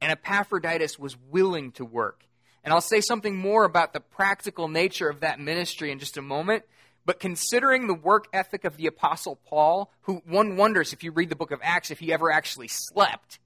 And 0.00 0.10
Epaphroditus 0.12 0.98
was 0.98 1.16
willing 1.30 1.72
to 1.72 1.84
work. 1.84 2.24
And 2.64 2.72
I'll 2.72 2.80
say 2.80 3.00
something 3.00 3.36
more 3.36 3.64
about 3.64 3.92
the 3.92 4.00
practical 4.00 4.68
nature 4.68 5.08
of 5.08 5.20
that 5.20 5.40
ministry 5.40 5.90
in 5.90 5.98
just 5.98 6.16
a 6.16 6.22
moment. 6.22 6.64
But 7.04 7.18
considering 7.18 7.86
the 7.86 7.94
work 7.94 8.28
ethic 8.32 8.64
of 8.64 8.76
the 8.76 8.86
Apostle 8.86 9.36
Paul, 9.46 9.90
who 10.02 10.22
one 10.24 10.56
wonders 10.56 10.92
if 10.92 11.02
you 11.02 11.10
read 11.10 11.30
the 11.30 11.36
book 11.36 11.50
of 11.50 11.60
Acts 11.62 11.90
if 11.90 11.98
he 11.98 12.12
ever 12.12 12.30
actually 12.30 12.68
slept, 12.68 13.40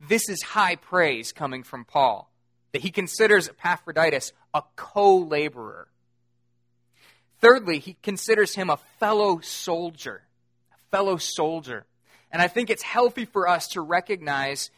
this 0.00 0.28
is 0.28 0.42
high 0.42 0.76
praise 0.76 1.32
coming 1.32 1.62
from 1.62 1.84
Paul, 1.84 2.30
that 2.72 2.82
he 2.82 2.90
considers 2.90 3.48
Epaphroditus 3.48 4.32
a 4.54 4.62
co 4.76 5.18
laborer. 5.18 5.88
Thirdly, 7.40 7.78
he 7.78 7.96
considers 8.02 8.54
him 8.54 8.70
a 8.70 8.78
fellow 8.98 9.40
soldier. 9.40 10.22
A 10.72 10.90
fellow 10.90 11.18
soldier. 11.18 11.84
And 12.32 12.40
I 12.40 12.48
think 12.48 12.70
it's 12.70 12.82
healthy 12.82 13.26
for 13.26 13.46
us 13.46 13.68
to 13.68 13.80
recognize 13.80 14.70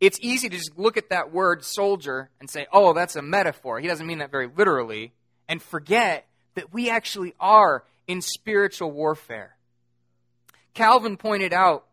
it's 0.00 0.18
easy 0.20 0.48
to 0.48 0.56
just 0.56 0.78
look 0.78 0.96
at 0.96 1.10
that 1.10 1.32
word 1.32 1.64
soldier 1.64 2.30
and 2.40 2.48
say, 2.48 2.66
oh, 2.72 2.94
that's 2.94 3.16
a 3.16 3.22
metaphor. 3.22 3.80
He 3.80 3.88
doesn't 3.88 4.06
mean 4.06 4.18
that 4.18 4.30
very 4.30 4.48
literally. 4.54 5.12
And 5.48 5.62
forget 5.62 6.26
that 6.54 6.72
we 6.72 6.90
actually 6.90 7.34
are 7.40 7.84
in 8.06 8.20
spiritual 8.20 8.90
warfare. 8.90 9.56
Calvin 10.74 11.16
pointed 11.16 11.52
out 11.52 11.86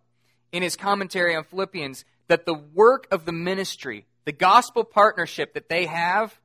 in 0.51 0.63
his 0.63 0.75
commentary 0.75 1.35
on 1.35 1.43
Philippians 1.43 2.03
that 2.27 2.45
the 2.45 2.53
work 2.53 3.07
of 3.11 3.25
the 3.25 3.31
ministry, 3.31 4.05
the 4.25 4.31
gospel 4.31 4.83
partnership 4.83 5.53
that 5.53 5.69
they 5.69 5.85
have, 5.85 6.39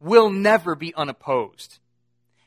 will 0.00 0.30
never 0.30 0.74
be 0.74 0.94
unopposed. 0.94 1.78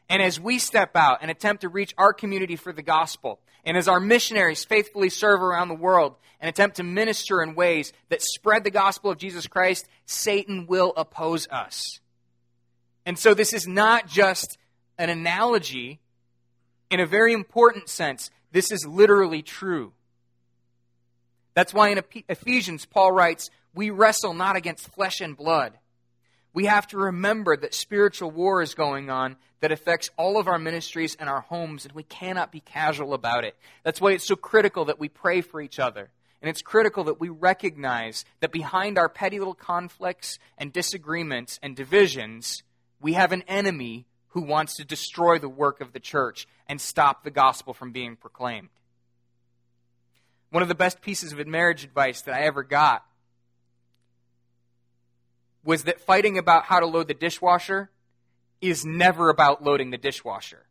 And 0.10 0.22
as 0.22 0.40
we 0.40 0.60
step 0.60 0.96
out 0.96 1.20
and 1.22 1.32
attempt 1.32 1.62
to 1.62 1.70
reach 1.70 1.94
our 1.98 2.14
community 2.14 2.56
for 2.56 2.74
the 2.74 2.82
gospel, 2.82 3.40
and 3.64 3.78
as 3.78 3.88
our 3.88 4.00
missionaries 4.00 4.66
faithfully 4.66 5.10
serve 5.10 5.42
around 5.42 5.70
the 5.70 5.76
world 5.76 6.16
and 6.40 6.50
attempt 6.50 6.78
to 6.78 6.84
minister 6.84 7.42
in 7.42 7.56
ways 7.56 7.94
that 8.10 8.22
spread 8.22 8.64
the 8.64 8.72
gospel 8.72 9.10
of 9.10 9.18
Jesus 9.18 9.48
Christ, 9.48 9.88
Satan 10.06 10.68
will 10.68 10.94
oppose 10.98 11.48
us. 11.50 12.00
And 13.06 13.18
so 13.18 13.34
this 13.34 13.54
is 13.54 13.68
not 13.68 14.08
just 14.08 14.58
an 14.98 15.10
analogy 15.10 16.00
in 16.90 17.00
a 17.00 17.06
very 17.06 17.34
important 17.34 17.90
sense. 17.90 18.32
This 18.52 18.72
is 18.72 18.86
literally 18.86 19.42
true. 19.42 19.94
That's 21.54 21.74
why 21.74 21.90
in 21.90 22.02
Ephesians, 22.30 22.86
Paul 22.86 23.12
writes, 23.12 23.50
We 23.74 23.90
wrestle 23.90 24.34
not 24.34 24.56
against 24.56 24.94
flesh 24.94 25.22
and 25.22 25.38
blood 25.38 25.74
we 26.54 26.66
have 26.66 26.88
to 26.88 26.98
remember 26.98 27.58
that 27.58 27.74
spiritual 27.74 28.30
war 28.30 28.62
is 28.62 28.76
going 28.76 29.10
on 29.10 29.38
that 29.60 29.72
affects 29.72 30.12
all 30.18 30.40
of 30.40 30.48
our 30.48 30.60
ministries 30.60 31.16
and 31.20 31.28
our 31.28 31.42
homes, 31.42 31.86
and 31.86 31.94
we 31.94 32.04
cannot 32.04 32.52
be 32.52 32.60
casual 32.60 33.14
about 33.14 33.44
it. 33.44 33.56
That's 33.84 34.00
why 34.00 34.12
it's 34.12 34.28
so 34.28 34.36
critical 34.36 34.86
that 34.86 35.00
we 35.00 35.10
pray 35.10 35.42
for 35.42 35.62
each 35.62 35.80
other. 35.80 36.12
And 36.42 36.50
it's 36.50 36.62
critical 36.62 37.06
that 37.06 37.20
we 37.20 37.30
recognize 37.30 38.26
that 38.42 38.52
behind 38.52 38.98
our 38.98 39.10
petty 39.10 39.40
little 39.40 39.56
conflicts 39.56 40.38
and 40.58 40.72
disagreements 40.72 41.60
and 41.64 41.76
divisions, 41.76 42.64
we 43.02 43.14
have 43.14 43.32
an 43.32 43.44
enemy 43.48 44.06
who 44.34 44.42
wants 44.42 44.76
to 44.76 44.84
destroy 44.84 45.38
the 45.38 45.50
work 45.50 45.80
of 45.80 45.94
the 45.94 46.00
church 46.00 46.48
and 46.68 46.82
stop 46.82 47.24
the 47.24 47.32
gospel 47.32 47.72
from 47.72 47.92
being 47.92 48.16
proclaimed. 48.16 48.70
One 50.50 50.64
of 50.64 50.70
the 50.70 50.76
best 50.76 51.02
pieces 51.02 51.32
of 51.32 51.48
marriage 51.48 51.84
advice 51.84 52.22
that 52.22 52.34
I 52.34 52.42
ever 52.42 52.64
got 52.64 53.06
was 55.64 55.84
that 55.84 56.02
fighting 56.02 56.40
about 56.40 56.66
how 56.66 56.80
to 56.80 56.88
load 56.88 57.08
the 57.08 57.14
dishwasher 57.14 57.92
is 58.60 58.84
never 58.84 59.30
about 59.30 59.64
loading 59.64 59.92
the 59.92 59.98
dishwasher. 60.00 60.66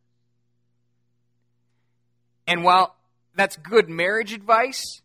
And 2.45 2.65
while 2.65 2.95
that's 3.33 3.55
good 3.55 3.89
marriage 3.89 4.33
advice, 4.33 5.01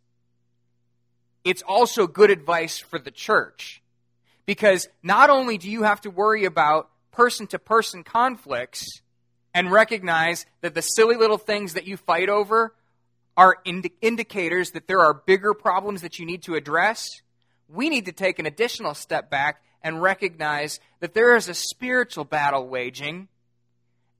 it's 1.45 1.62
also 1.62 2.09
good 2.09 2.31
advice 2.31 2.79
for 2.79 2.99
the 2.99 3.12
church. 3.12 3.83
Because 4.47 4.88
not 5.03 5.31
only 5.31 5.59
do 5.59 5.71
you 5.71 5.85
have 5.85 6.00
to 6.00 6.11
worry 6.11 6.45
about 6.45 6.91
person 7.11 7.47
to 7.49 7.59
person 7.59 8.05
conflicts 8.05 9.03
and 9.55 9.73
recognize 9.73 10.47
that 10.61 10.75
the 10.75 10.83
silly 10.83 11.17
little 11.17 11.38
things 11.38 11.75
that 11.75 11.87
you 11.87 11.97
fight 11.97 12.29
over 12.29 12.75
are 13.37 13.57
indi- 13.65 13.93
indicators 14.00 14.73
that 14.73 14.87
there 14.88 15.00
are 15.00 15.15
bigger 15.15 15.55
problems 15.55 16.03
that 16.03 16.19
you 16.19 16.27
need 16.27 16.43
to 16.43 16.55
address, 16.55 17.23
we 17.69 17.88
need 17.88 18.07
to 18.07 18.12
take 18.12 18.38
an 18.38 18.47
additional 18.47 18.95
step 18.95 19.31
back 19.31 19.62
and 19.83 20.03
recognize 20.03 20.81
that 21.00 21.15
there 21.15 21.37
is 21.37 21.49
a 21.49 21.55
spiritual 21.55 22.25
battle 22.25 22.67
waging, 22.67 23.29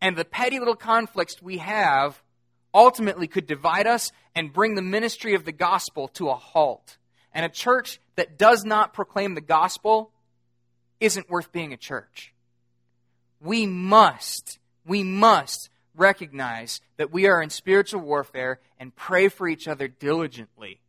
and 0.01 0.17
the 0.17 0.25
petty 0.25 0.59
little 0.59 0.77
conflicts 0.77 1.43
we 1.43 1.59
have 1.59 2.23
ultimately 2.73 3.27
could 3.27 3.47
divide 3.47 3.87
us 3.87 4.13
and 4.35 4.53
bring 4.53 4.75
the 4.75 4.83
ministry 4.83 5.35
of 5.35 5.45
the 5.45 5.53
gospel 5.53 6.09
to 6.09 6.29
a 6.29 6.35
halt. 6.35 6.97
And 7.33 7.45
a 7.45 7.49
church 7.49 8.01
that 8.17 8.39
does 8.39 8.65
not 8.65 8.95
proclaim 8.95 9.35
the 9.35 9.41
gospel 9.41 10.13
isn't 11.01 11.29
worth 11.29 11.51
being 11.51 11.73
a 11.73 11.77
church. 11.77 12.33
We 13.41 13.67
must, 13.67 14.59
we 14.85 15.03
must 15.03 15.71
recognize 15.95 16.81
that 16.97 17.13
we 17.13 17.27
are 17.27 17.43
in 17.43 17.51
spiritual 17.51 18.01
warfare 18.01 18.61
and 18.79 18.95
pray 18.95 19.29
for 19.29 19.49
each 19.49 19.69
other 19.69 19.89
diligently. 19.89 20.81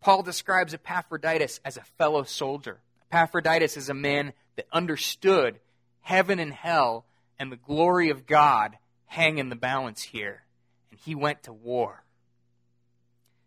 Paul 0.00 0.22
describes 0.22 0.74
Epaphroditus 0.74 1.60
as 1.64 1.76
a 1.76 1.82
fellow 1.98 2.22
soldier. 2.22 2.78
Epaphroditus 3.10 3.76
is 3.76 3.88
a 3.88 3.94
man 3.94 4.32
that 4.56 4.66
understood 4.72 5.58
heaven 6.00 6.38
and 6.38 6.52
hell 6.52 7.04
and 7.38 7.50
the 7.50 7.56
glory 7.56 8.10
of 8.10 8.26
God 8.26 8.76
hang 9.06 9.38
in 9.38 9.48
the 9.48 9.56
balance 9.56 10.02
here. 10.02 10.42
And 10.90 11.00
he 11.00 11.14
went 11.14 11.42
to 11.44 11.52
war. 11.52 12.02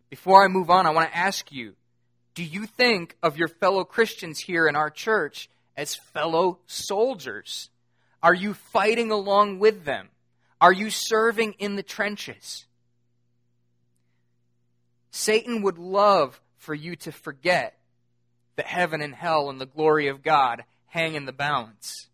Before 0.09 0.43
I 0.43 0.47
move 0.47 0.69
on, 0.69 0.85
I 0.85 0.91
want 0.91 1.09
to 1.09 1.17
ask 1.17 1.51
you 1.51 1.75
do 2.33 2.43
you 2.43 2.65
think 2.65 3.17
of 3.21 3.37
your 3.37 3.49
fellow 3.49 3.83
Christians 3.83 4.39
here 4.39 4.67
in 4.67 4.75
our 4.75 4.89
church 4.89 5.49
as 5.81 5.95
fellow 5.95 6.59
soldiers? 6.67 7.71
Are 8.21 8.35
you 8.35 8.53
fighting 8.53 9.09
along 9.09 9.57
with 9.57 9.83
them? 9.83 10.09
Are 10.61 10.71
you 10.71 10.91
serving 10.91 11.53
in 11.53 11.75
the 11.75 11.81
trenches? 11.81 12.67
Satan 15.09 15.63
would 15.63 15.79
love 15.79 16.39
for 16.57 16.75
you 16.75 16.95
to 16.97 17.11
forget 17.11 17.79
that 18.57 18.67
heaven 18.67 19.01
and 19.01 19.15
hell 19.15 19.49
and 19.49 19.59
the 19.59 19.65
glory 19.65 20.07
of 20.07 20.21
God 20.21 20.63
hang 20.85 21.15
in 21.15 21.25
the 21.25 21.33
balance. 21.33 22.09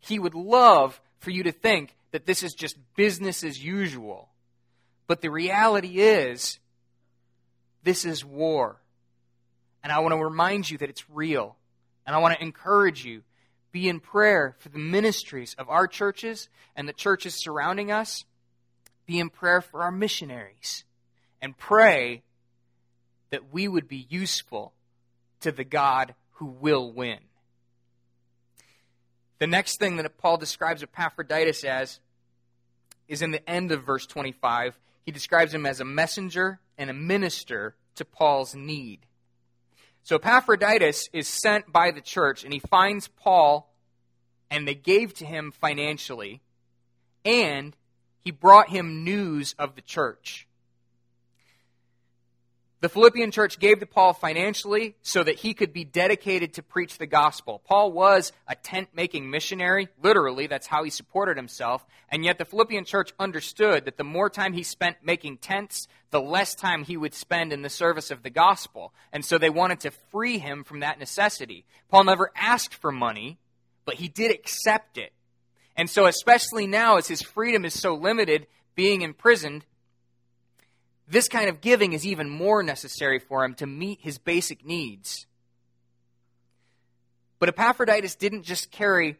He 0.00 0.18
would 0.18 0.34
love 0.34 1.00
for 1.18 1.30
you 1.30 1.44
to 1.44 1.52
think 1.52 1.96
that 2.10 2.26
this 2.26 2.42
is 2.42 2.52
just 2.52 2.76
business 2.94 3.42
as 3.42 3.64
usual. 3.64 4.28
But 5.06 5.22
the 5.22 5.30
reality 5.30 6.00
is, 6.00 6.58
this 7.82 8.04
is 8.04 8.22
war. 8.22 8.76
And 9.82 9.90
I 9.90 10.00
want 10.00 10.12
to 10.12 10.22
remind 10.22 10.68
you 10.68 10.76
that 10.78 10.90
it's 10.90 11.08
real. 11.08 11.56
And 12.08 12.16
I 12.16 12.20
want 12.20 12.34
to 12.34 12.42
encourage 12.42 13.04
you 13.04 13.20
be 13.70 13.86
in 13.86 14.00
prayer 14.00 14.56
for 14.60 14.70
the 14.70 14.78
ministries 14.78 15.54
of 15.58 15.68
our 15.68 15.86
churches 15.86 16.48
and 16.74 16.88
the 16.88 16.94
churches 16.94 17.34
surrounding 17.34 17.92
us. 17.92 18.24
Be 19.04 19.18
in 19.20 19.28
prayer 19.28 19.60
for 19.60 19.82
our 19.82 19.90
missionaries. 19.90 20.84
And 21.42 21.56
pray 21.56 22.22
that 23.28 23.52
we 23.52 23.68
would 23.68 23.88
be 23.88 24.06
useful 24.08 24.72
to 25.40 25.52
the 25.52 25.64
God 25.64 26.14
who 26.36 26.46
will 26.46 26.90
win. 26.90 27.18
The 29.38 29.46
next 29.46 29.78
thing 29.78 29.96
that 29.96 30.16
Paul 30.16 30.38
describes 30.38 30.82
Epaphroditus 30.82 31.62
as 31.62 32.00
is 33.06 33.20
in 33.20 33.32
the 33.32 33.46
end 33.46 33.70
of 33.70 33.84
verse 33.84 34.06
25. 34.06 34.78
He 35.04 35.12
describes 35.12 35.52
him 35.52 35.66
as 35.66 35.78
a 35.78 35.84
messenger 35.84 36.58
and 36.78 36.88
a 36.88 36.94
minister 36.94 37.74
to 37.96 38.06
Paul's 38.06 38.54
need. 38.54 39.00
So 40.02 40.16
Epaphroditus 40.16 41.08
is 41.12 41.28
sent 41.28 41.70
by 41.72 41.90
the 41.90 42.00
church, 42.00 42.42
and 42.42 42.52
he 42.52 42.58
finds 42.58 43.08
Paul, 43.08 43.74
and 44.50 44.66
they 44.66 44.74
gave 44.74 45.12
to 45.14 45.26
him 45.26 45.52
financially, 45.52 46.40
and 47.24 47.76
he 48.18 48.30
brought 48.30 48.70
him 48.70 49.04
news 49.04 49.54
of 49.58 49.74
the 49.74 49.82
church. 49.82 50.47
The 52.80 52.88
Philippian 52.88 53.32
church 53.32 53.58
gave 53.58 53.80
to 53.80 53.86
Paul 53.86 54.12
financially 54.12 54.94
so 55.02 55.24
that 55.24 55.40
he 55.40 55.52
could 55.52 55.72
be 55.72 55.82
dedicated 55.82 56.54
to 56.54 56.62
preach 56.62 56.96
the 56.96 57.06
gospel. 57.06 57.60
Paul 57.64 57.90
was 57.90 58.30
a 58.46 58.54
tent 58.54 58.90
making 58.94 59.28
missionary. 59.28 59.88
Literally, 60.00 60.46
that's 60.46 60.68
how 60.68 60.84
he 60.84 60.90
supported 60.90 61.36
himself. 61.36 61.84
And 62.08 62.24
yet 62.24 62.38
the 62.38 62.44
Philippian 62.44 62.84
church 62.84 63.12
understood 63.18 63.86
that 63.86 63.96
the 63.96 64.04
more 64.04 64.30
time 64.30 64.52
he 64.52 64.62
spent 64.62 64.98
making 65.02 65.38
tents, 65.38 65.88
the 66.10 66.20
less 66.20 66.54
time 66.54 66.84
he 66.84 66.96
would 66.96 67.14
spend 67.14 67.52
in 67.52 67.62
the 67.62 67.68
service 67.68 68.12
of 68.12 68.22
the 68.22 68.30
gospel. 68.30 68.94
And 69.12 69.24
so 69.24 69.38
they 69.38 69.50
wanted 69.50 69.80
to 69.80 69.90
free 70.12 70.38
him 70.38 70.62
from 70.62 70.78
that 70.80 71.00
necessity. 71.00 71.66
Paul 71.88 72.04
never 72.04 72.30
asked 72.36 72.74
for 72.74 72.92
money, 72.92 73.38
but 73.86 73.96
he 73.96 74.06
did 74.06 74.30
accept 74.30 74.98
it. 74.98 75.12
And 75.76 75.90
so, 75.90 76.06
especially 76.06 76.68
now, 76.68 76.96
as 76.96 77.08
his 77.08 77.22
freedom 77.22 77.64
is 77.64 77.74
so 77.74 77.94
limited, 77.94 78.46
being 78.76 79.02
imprisoned, 79.02 79.64
this 81.10 81.28
kind 81.28 81.48
of 81.48 81.60
giving 81.60 81.92
is 81.92 82.06
even 82.06 82.28
more 82.28 82.62
necessary 82.62 83.18
for 83.18 83.44
him 83.44 83.54
to 83.54 83.66
meet 83.66 84.00
his 84.02 84.18
basic 84.18 84.64
needs. 84.64 85.26
But 87.38 87.48
Epaphroditus 87.48 88.16
didn't 88.16 88.42
just 88.42 88.70
carry 88.70 89.16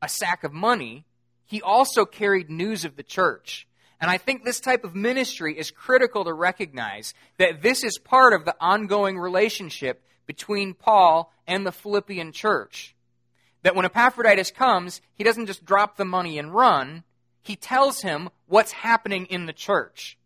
a 0.00 0.08
sack 0.08 0.42
of 0.42 0.52
money, 0.52 1.04
he 1.44 1.62
also 1.62 2.04
carried 2.04 2.50
news 2.50 2.84
of 2.84 2.96
the 2.96 3.02
church. 3.02 3.68
And 4.00 4.10
I 4.10 4.18
think 4.18 4.42
this 4.42 4.58
type 4.58 4.82
of 4.84 4.96
ministry 4.96 5.56
is 5.56 5.70
critical 5.70 6.24
to 6.24 6.32
recognize 6.32 7.14
that 7.38 7.62
this 7.62 7.84
is 7.84 7.98
part 7.98 8.32
of 8.32 8.44
the 8.44 8.56
ongoing 8.60 9.16
relationship 9.16 10.02
between 10.26 10.74
Paul 10.74 11.32
and 11.46 11.64
the 11.64 11.72
Philippian 11.72 12.32
church. 12.32 12.96
That 13.62 13.76
when 13.76 13.84
Epaphroditus 13.84 14.50
comes, 14.50 15.00
he 15.14 15.22
doesn't 15.22 15.46
just 15.46 15.64
drop 15.64 15.96
the 15.96 16.04
money 16.04 16.36
and 16.38 16.52
run, 16.52 17.04
he 17.42 17.54
tells 17.54 18.02
him 18.02 18.30
what's 18.46 18.72
happening 18.72 19.26
in 19.26 19.46
the 19.46 19.52
church. 19.52 20.18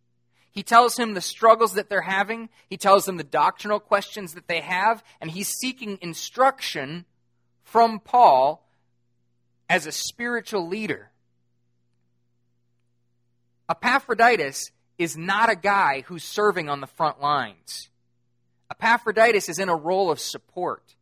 He 0.56 0.62
tells 0.62 0.96
him 0.96 1.12
the 1.12 1.20
struggles 1.20 1.74
that 1.74 1.90
they're 1.90 2.00
having. 2.00 2.48
He 2.70 2.78
tells 2.78 3.04
them 3.04 3.18
the 3.18 3.24
doctrinal 3.24 3.78
questions 3.78 4.32
that 4.32 4.48
they 4.48 4.62
have. 4.62 5.04
And 5.20 5.30
he's 5.30 5.48
seeking 5.48 5.98
instruction 6.00 7.04
from 7.62 8.00
Paul 8.00 8.66
as 9.68 9.86
a 9.86 9.92
spiritual 9.92 10.66
leader. 10.66 11.10
Epaphroditus 13.68 14.70
is 14.96 15.14
not 15.14 15.50
a 15.50 15.56
guy 15.56 16.04
who's 16.06 16.24
serving 16.24 16.70
on 16.70 16.80
the 16.80 16.86
front 16.86 17.20
lines. 17.20 17.90
Epaphroditus 18.70 19.50
is 19.50 19.58
in 19.58 19.68
a 19.68 19.76
role 19.76 20.10
of 20.10 20.18
support. 20.18 20.94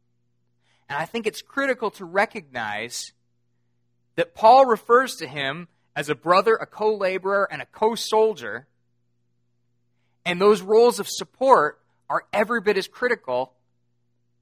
And 0.88 0.98
I 0.98 1.04
think 1.04 1.28
it's 1.28 1.42
critical 1.42 1.92
to 1.92 2.04
recognize 2.04 3.12
that 4.16 4.34
Paul 4.34 4.66
refers 4.66 5.14
to 5.16 5.28
him 5.28 5.68
as 5.94 6.08
a 6.08 6.16
brother, 6.16 6.56
a 6.56 6.66
co 6.66 6.92
laborer, 6.92 7.46
and 7.52 7.62
a 7.62 7.66
co 7.66 7.94
soldier 7.94 8.66
and 10.24 10.40
those 10.40 10.62
roles 10.62 11.00
of 11.00 11.08
support 11.08 11.80
are 12.08 12.24
every 12.32 12.60
bit 12.60 12.76
as 12.76 12.88
critical 12.88 13.52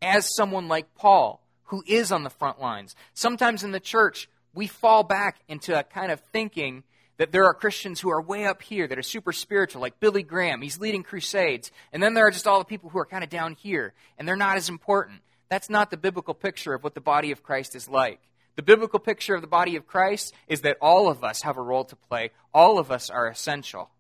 as 0.01 0.35
someone 0.35 0.69
like 0.69 0.95
Paul, 0.95 1.45
who 1.65 1.83
is 1.87 2.13
on 2.13 2.25
the 2.25 2.31
front 2.31 2.61
lines. 2.61 2.95
Sometimes 3.15 3.65
in 3.65 3.71
the 3.71 3.81
church, 3.81 4.29
we 4.55 4.67
fall 4.67 5.05
back 5.05 5.41
into 5.49 5.79
a 5.79 5.83
kind 5.83 6.13
of 6.13 6.21
thinking 6.33 6.83
that 7.19 7.31
there 7.31 7.45
are 7.45 7.55
Christians 7.55 8.01
who 8.01 8.11
are 8.11 8.21
way 8.21 8.47
up 8.47 8.63
here 8.63 8.87
that 8.89 8.99
are 8.99 9.03
super 9.03 9.33
spiritual, 9.33 9.81
like 9.81 10.01
Billy 10.01 10.23
Graham. 10.23 10.63
He's 10.63 10.81
leading 10.81 11.03
crusades. 11.03 11.71
And 11.93 12.03
then 12.03 12.15
there 12.15 12.27
are 12.27 12.31
just 12.31 12.47
all 12.47 12.59
the 12.59 12.65
people 12.65 12.91
who 12.91 12.99
are 12.99 13.07
kind 13.07 13.23
of 13.23 13.31
down 13.31 13.55
here, 13.55 13.95
and 14.19 14.27
they're 14.27 14.37
not 14.37 14.57
as 14.57 14.69
important. 14.69 15.21
That's 15.49 15.71
not 15.71 15.91
the 15.91 15.97
biblical 15.97 16.35
picture 16.35 16.75
of 16.75 16.83
what 16.83 16.95
the 16.95 17.01
body 17.01 17.31
of 17.31 17.43
Christ 17.43 17.77
is 17.77 17.89
like. 17.89 18.21
The 18.57 18.63
biblical 18.63 18.99
picture 18.99 19.35
of 19.35 19.41
the 19.41 19.47
body 19.47 19.77
of 19.77 19.87
Christ 19.87 20.35
is 20.49 20.63
that 20.63 20.79
all 20.81 21.09
of 21.09 21.23
us 21.25 21.43
have 21.43 21.57
a 21.57 21.63
role 21.63 21.85
to 21.85 21.97
play, 21.97 22.31
all 22.53 22.79
of 22.79 22.91
us 22.91 23.09
are 23.09 23.27
essential. 23.27 23.91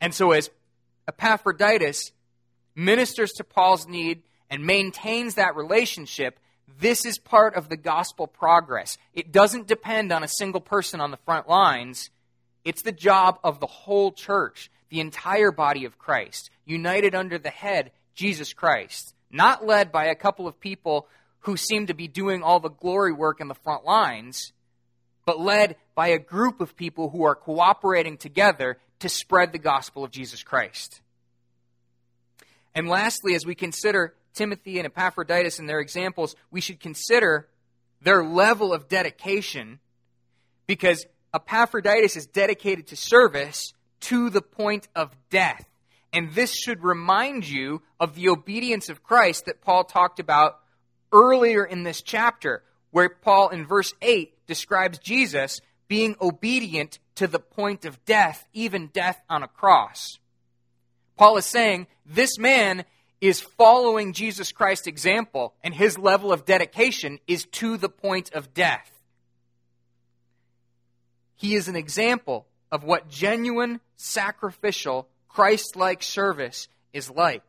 And 0.00 0.14
so, 0.14 0.32
as 0.32 0.50
Epaphroditus 1.08 2.12
ministers 2.76 3.32
to 3.32 3.44
Paul's 3.44 3.88
need 3.88 4.22
and 4.50 4.64
maintains 4.64 5.34
that 5.34 5.56
relationship, 5.56 6.38
this 6.80 7.04
is 7.04 7.18
part 7.18 7.56
of 7.56 7.68
the 7.68 7.76
gospel 7.76 8.26
progress. 8.26 8.98
It 9.14 9.32
doesn't 9.32 9.66
depend 9.66 10.12
on 10.12 10.22
a 10.22 10.28
single 10.28 10.60
person 10.60 11.00
on 11.00 11.10
the 11.10 11.16
front 11.16 11.48
lines. 11.48 12.10
It's 12.64 12.82
the 12.82 12.92
job 12.92 13.38
of 13.42 13.58
the 13.58 13.66
whole 13.66 14.12
church, 14.12 14.70
the 14.90 15.00
entire 15.00 15.50
body 15.50 15.84
of 15.84 15.98
Christ, 15.98 16.50
united 16.64 17.14
under 17.14 17.38
the 17.38 17.50
head, 17.50 17.90
Jesus 18.14 18.52
Christ, 18.52 19.14
not 19.30 19.66
led 19.66 19.90
by 19.90 20.06
a 20.06 20.14
couple 20.14 20.46
of 20.46 20.60
people 20.60 21.08
who 21.40 21.56
seem 21.56 21.86
to 21.86 21.94
be 21.94 22.08
doing 22.08 22.42
all 22.42 22.60
the 22.60 22.68
glory 22.68 23.12
work 23.12 23.40
in 23.40 23.48
the 23.48 23.54
front 23.54 23.84
lines, 23.84 24.52
but 25.24 25.40
led 25.40 25.76
by 25.94 26.08
a 26.08 26.18
group 26.18 26.60
of 26.60 26.76
people 26.76 27.10
who 27.10 27.24
are 27.24 27.34
cooperating 27.34 28.16
together 28.16 28.78
to 29.00 29.08
spread 29.08 29.52
the 29.52 29.58
gospel 29.58 30.04
of 30.04 30.10
Jesus 30.10 30.42
Christ. 30.42 31.00
And 32.74 32.88
lastly, 32.88 33.34
as 33.34 33.46
we 33.46 33.54
consider 33.54 34.14
Timothy 34.34 34.78
and 34.78 34.86
Epaphroditus 34.86 35.58
and 35.58 35.68
their 35.68 35.80
examples, 35.80 36.36
we 36.50 36.60
should 36.60 36.80
consider 36.80 37.48
their 38.00 38.24
level 38.24 38.72
of 38.72 38.88
dedication 38.88 39.80
because 40.66 41.06
Epaphroditus 41.34 42.16
is 42.16 42.26
dedicated 42.26 42.86
to 42.88 42.96
service 42.96 43.72
to 44.00 44.30
the 44.30 44.42
point 44.42 44.88
of 44.94 45.14
death. 45.30 45.64
And 46.12 46.32
this 46.32 46.54
should 46.54 46.82
remind 46.82 47.48
you 47.48 47.82
of 47.98 48.14
the 48.14 48.28
obedience 48.28 48.88
of 48.88 49.02
Christ 49.02 49.46
that 49.46 49.60
Paul 49.60 49.84
talked 49.84 50.20
about 50.20 50.60
earlier 51.12 51.64
in 51.64 51.82
this 51.82 52.00
chapter, 52.00 52.62
where 52.90 53.08
Paul 53.08 53.48
in 53.48 53.66
verse 53.66 53.92
8 54.00 54.46
describes 54.46 54.98
Jesus 54.98 55.60
being 55.88 56.16
obedient 56.20 56.98
to 57.18 57.26
the 57.26 57.40
point 57.40 57.84
of 57.84 58.04
death, 58.04 58.46
even 58.52 58.86
death 58.86 59.20
on 59.28 59.42
a 59.42 59.48
cross. 59.48 60.20
Paul 61.16 61.36
is 61.36 61.46
saying 61.46 61.88
this 62.06 62.38
man 62.38 62.84
is 63.20 63.40
following 63.40 64.12
Jesus 64.12 64.52
Christ's 64.52 64.86
example, 64.86 65.52
and 65.64 65.74
his 65.74 65.98
level 65.98 66.32
of 66.32 66.44
dedication 66.44 67.18
is 67.26 67.44
to 67.46 67.76
the 67.76 67.88
point 67.88 68.32
of 68.34 68.54
death. 68.54 68.88
He 71.34 71.56
is 71.56 71.66
an 71.66 71.74
example 71.74 72.46
of 72.70 72.84
what 72.84 73.08
genuine, 73.08 73.80
sacrificial, 73.96 75.08
Christ 75.28 75.74
like 75.74 76.04
service 76.04 76.68
is 76.92 77.10
like. 77.10 77.42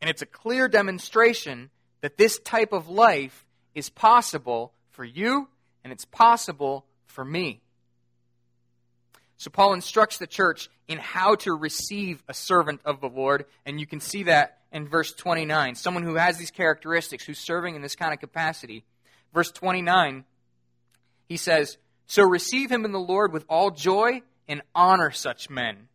And 0.00 0.08
it's 0.08 0.22
a 0.22 0.26
clear 0.26 0.66
demonstration 0.66 1.68
that 2.00 2.16
this 2.16 2.38
type 2.38 2.72
of 2.72 2.88
life 2.88 3.44
is 3.74 3.90
possible 3.90 4.72
for 4.92 5.04
you 5.04 5.48
and 5.84 5.92
it's 5.92 6.06
possible 6.06 6.86
for 7.04 7.22
me. 7.22 7.60
So 9.38 9.50
Paul 9.50 9.72
instructs 9.72 10.18
the 10.18 10.26
church 10.26 10.68
in 10.88 10.98
how 10.98 11.36
to 11.36 11.54
receive 11.54 12.22
a 12.28 12.34
servant 12.34 12.80
of 12.84 13.00
the 13.00 13.08
Lord, 13.08 13.46
and 13.64 13.78
you 13.78 13.86
can 13.86 14.00
see 14.00 14.24
that 14.24 14.58
in 14.72 14.88
verse 14.88 15.12
29. 15.12 15.76
Someone 15.76 16.02
who 16.02 16.16
has 16.16 16.38
these 16.38 16.50
characteristics, 16.50 17.24
who's 17.24 17.38
serving 17.38 17.76
in 17.76 17.82
this 17.82 17.94
kind 17.94 18.12
of 18.12 18.18
capacity. 18.18 18.84
Verse 19.32 19.52
29, 19.52 20.24
he 21.28 21.36
says, 21.36 21.78
So 22.06 22.24
receive 22.24 22.70
him 22.70 22.84
in 22.84 22.90
the 22.90 22.98
Lord 22.98 23.32
with 23.32 23.44
all 23.48 23.70
joy 23.70 24.22
and 24.48 24.60
honor 24.74 25.12
such 25.12 25.48
men. 25.48 25.88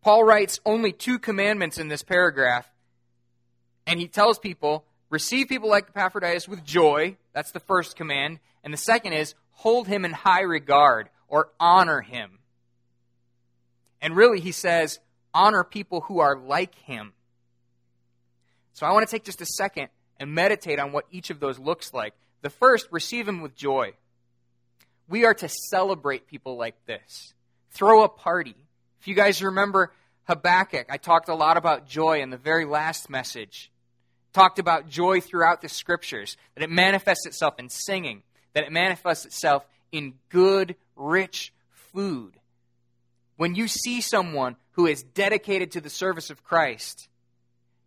Paul 0.00 0.22
writes 0.22 0.60
only 0.64 0.92
two 0.92 1.18
commandments 1.18 1.76
in 1.76 1.88
this 1.88 2.04
paragraph, 2.04 2.70
and 3.86 3.98
he 3.98 4.06
tells 4.06 4.38
people, 4.38 4.84
receive 5.10 5.48
people 5.48 5.68
like 5.68 5.88
Epaphroditus 5.88 6.46
with 6.46 6.64
joy. 6.64 7.16
That's 7.32 7.50
the 7.50 7.60
first 7.60 7.96
command. 7.96 8.38
And 8.62 8.72
the 8.72 8.78
second 8.78 9.14
is, 9.14 9.34
hold 9.50 9.88
him 9.88 10.04
in 10.04 10.12
high 10.12 10.42
regard 10.42 11.10
or 11.30 11.48
honor 11.58 12.02
him. 12.02 12.40
And 14.02 14.14
really, 14.14 14.40
he 14.40 14.52
says, 14.52 14.98
honor 15.32 15.64
people 15.64 16.02
who 16.02 16.18
are 16.18 16.36
like 16.36 16.74
him. 16.74 17.14
So 18.74 18.86
I 18.86 18.92
want 18.92 19.06
to 19.06 19.10
take 19.10 19.24
just 19.24 19.40
a 19.40 19.46
second 19.46 19.88
and 20.18 20.34
meditate 20.34 20.78
on 20.78 20.92
what 20.92 21.06
each 21.10 21.30
of 21.30 21.40
those 21.40 21.58
looks 21.58 21.92
like. 21.92 22.14
The 22.42 22.50
first, 22.50 22.88
receive 22.90 23.28
Him 23.28 23.40
with 23.40 23.56
joy. 23.56 23.94
We 25.08 25.24
are 25.24 25.34
to 25.34 25.48
celebrate 25.48 26.26
people 26.26 26.56
like 26.56 26.76
this, 26.86 27.34
throw 27.70 28.04
a 28.04 28.08
party. 28.08 28.54
If 29.00 29.08
you 29.08 29.14
guys 29.14 29.42
remember 29.42 29.92
Habakkuk, 30.24 30.86
I 30.88 30.98
talked 30.98 31.28
a 31.28 31.34
lot 31.34 31.56
about 31.56 31.88
joy 31.88 32.20
in 32.20 32.30
the 32.30 32.36
very 32.36 32.64
last 32.64 33.10
message. 33.10 33.72
Talked 34.32 34.60
about 34.60 34.88
joy 34.88 35.20
throughout 35.20 35.60
the 35.60 35.68
scriptures, 35.68 36.36
that 36.54 36.62
it 36.62 36.70
manifests 36.70 37.26
itself 37.26 37.58
in 37.58 37.68
singing, 37.68 38.22
that 38.54 38.64
it 38.64 38.70
manifests 38.70 39.26
itself 39.26 39.66
in 39.92 40.14
good, 40.28 40.76
rich 40.96 41.52
food. 41.70 42.34
When 43.36 43.54
you 43.54 43.68
see 43.68 44.00
someone 44.00 44.56
who 44.72 44.86
is 44.86 45.02
dedicated 45.02 45.72
to 45.72 45.80
the 45.80 45.90
service 45.90 46.30
of 46.30 46.44
Christ, 46.44 47.08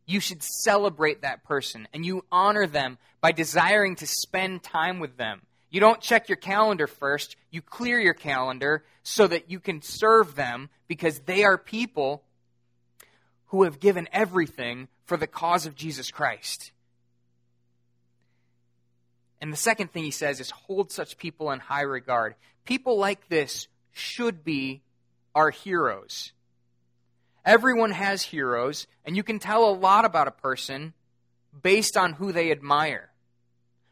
you 0.06 0.20
should 0.20 0.44
celebrate 0.44 1.22
that 1.22 1.44
person 1.44 1.88
and 1.94 2.06
you 2.06 2.26
honor 2.32 2.68
them 2.68 2.98
by 3.22 3.32
desiring 3.32 3.96
to 3.98 4.08
spend 4.08 4.64
time 4.64 5.00
with 5.00 5.18
them. 5.18 5.42
You 5.70 5.80
don't 5.80 6.02
check 6.02 6.30
your 6.30 6.36
calendar 6.36 6.88
first, 6.88 7.36
you 7.50 7.62
clear 7.62 8.00
your 8.00 8.14
calendar 8.14 8.84
so 9.02 9.26
that 9.28 9.50
you 9.50 9.60
can 9.60 9.82
serve 9.82 10.36
them 10.36 10.70
because 10.88 11.20
they 11.20 11.44
are 11.44 11.58
people 11.58 12.24
who 13.48 13.64
have 13.64 13.80
given 13.80 14.08
everything 14.12 14.88
for 15.06 15.18
the 15.18 15.28
cause 15.28 15.66
of 15.66 15.76
Jesus 15.76 16.12
Christ. 16.12 16.72
And 19.44 19.52
the 19.52 19.58
second 19.58 19.92
thing 19.92 20.06
he 20.06 20.12
says 20.12 20.40
is 20.40 20.52
hold 20.52 20.90
such 20.90 21.18
people 21.18 21.52
in 21.52 21.60
high 21.60 21.82
regard. 21.82 22.36
People 22.64 22.98
like 22.98 23.28
this 23.28 23.68
should 23.92 24.46
be 24.46 24.84
our 25.36 25.50
heroes. 25.50 26.32
Everyone 27.44 27.92
has 27.92 28.22
heroes, 28.22 28.88
and 29.04 29.18
you 29.18 29.22
can 29.22 29.40
tell 29.40 29.70
a 29.70 29.76
lot 29.76 30.06
about 30.06 30.30
a 30.30 30.32
person 30.32 30.94
based 31.62 31.98
on 31.98 32.14
who 32.14 32.32
they 32.32 32.52
admire. 32.52 33.10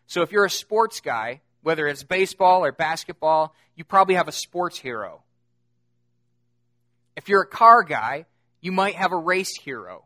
So 0.08 0.22
if 0.22 0.32
you're 0.32 0.46
a 0.46 0.50
sports 0.50 1.02
guy, 1.02 1.42
whether 1.64 1.86
it's 1.86 2.04
baseball 2.04 2.64
or 2.64 2.72
basketball, 2.72 3.54
you 3.76 3.84
probably 3.84 4.16
have 4.16 4.30
a 4.30 4.32
sports 4.32 4.80
hero. 4.80 5.22
If 7.18 7.28
you're 7.28 7.42
a 7.42 7.46
car 7.46 7.84
guy, 7.84 8.26
you 8.62 8.72
might 8.72 8.96
have 8.96 9.12
a 9.12 9.18
race 9.18 9.58
hero. 9.58 10.06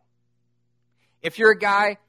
If 1.21 1.37
you're 1.37 1.51
a 1.51 1.59
guy, 1.59 1.99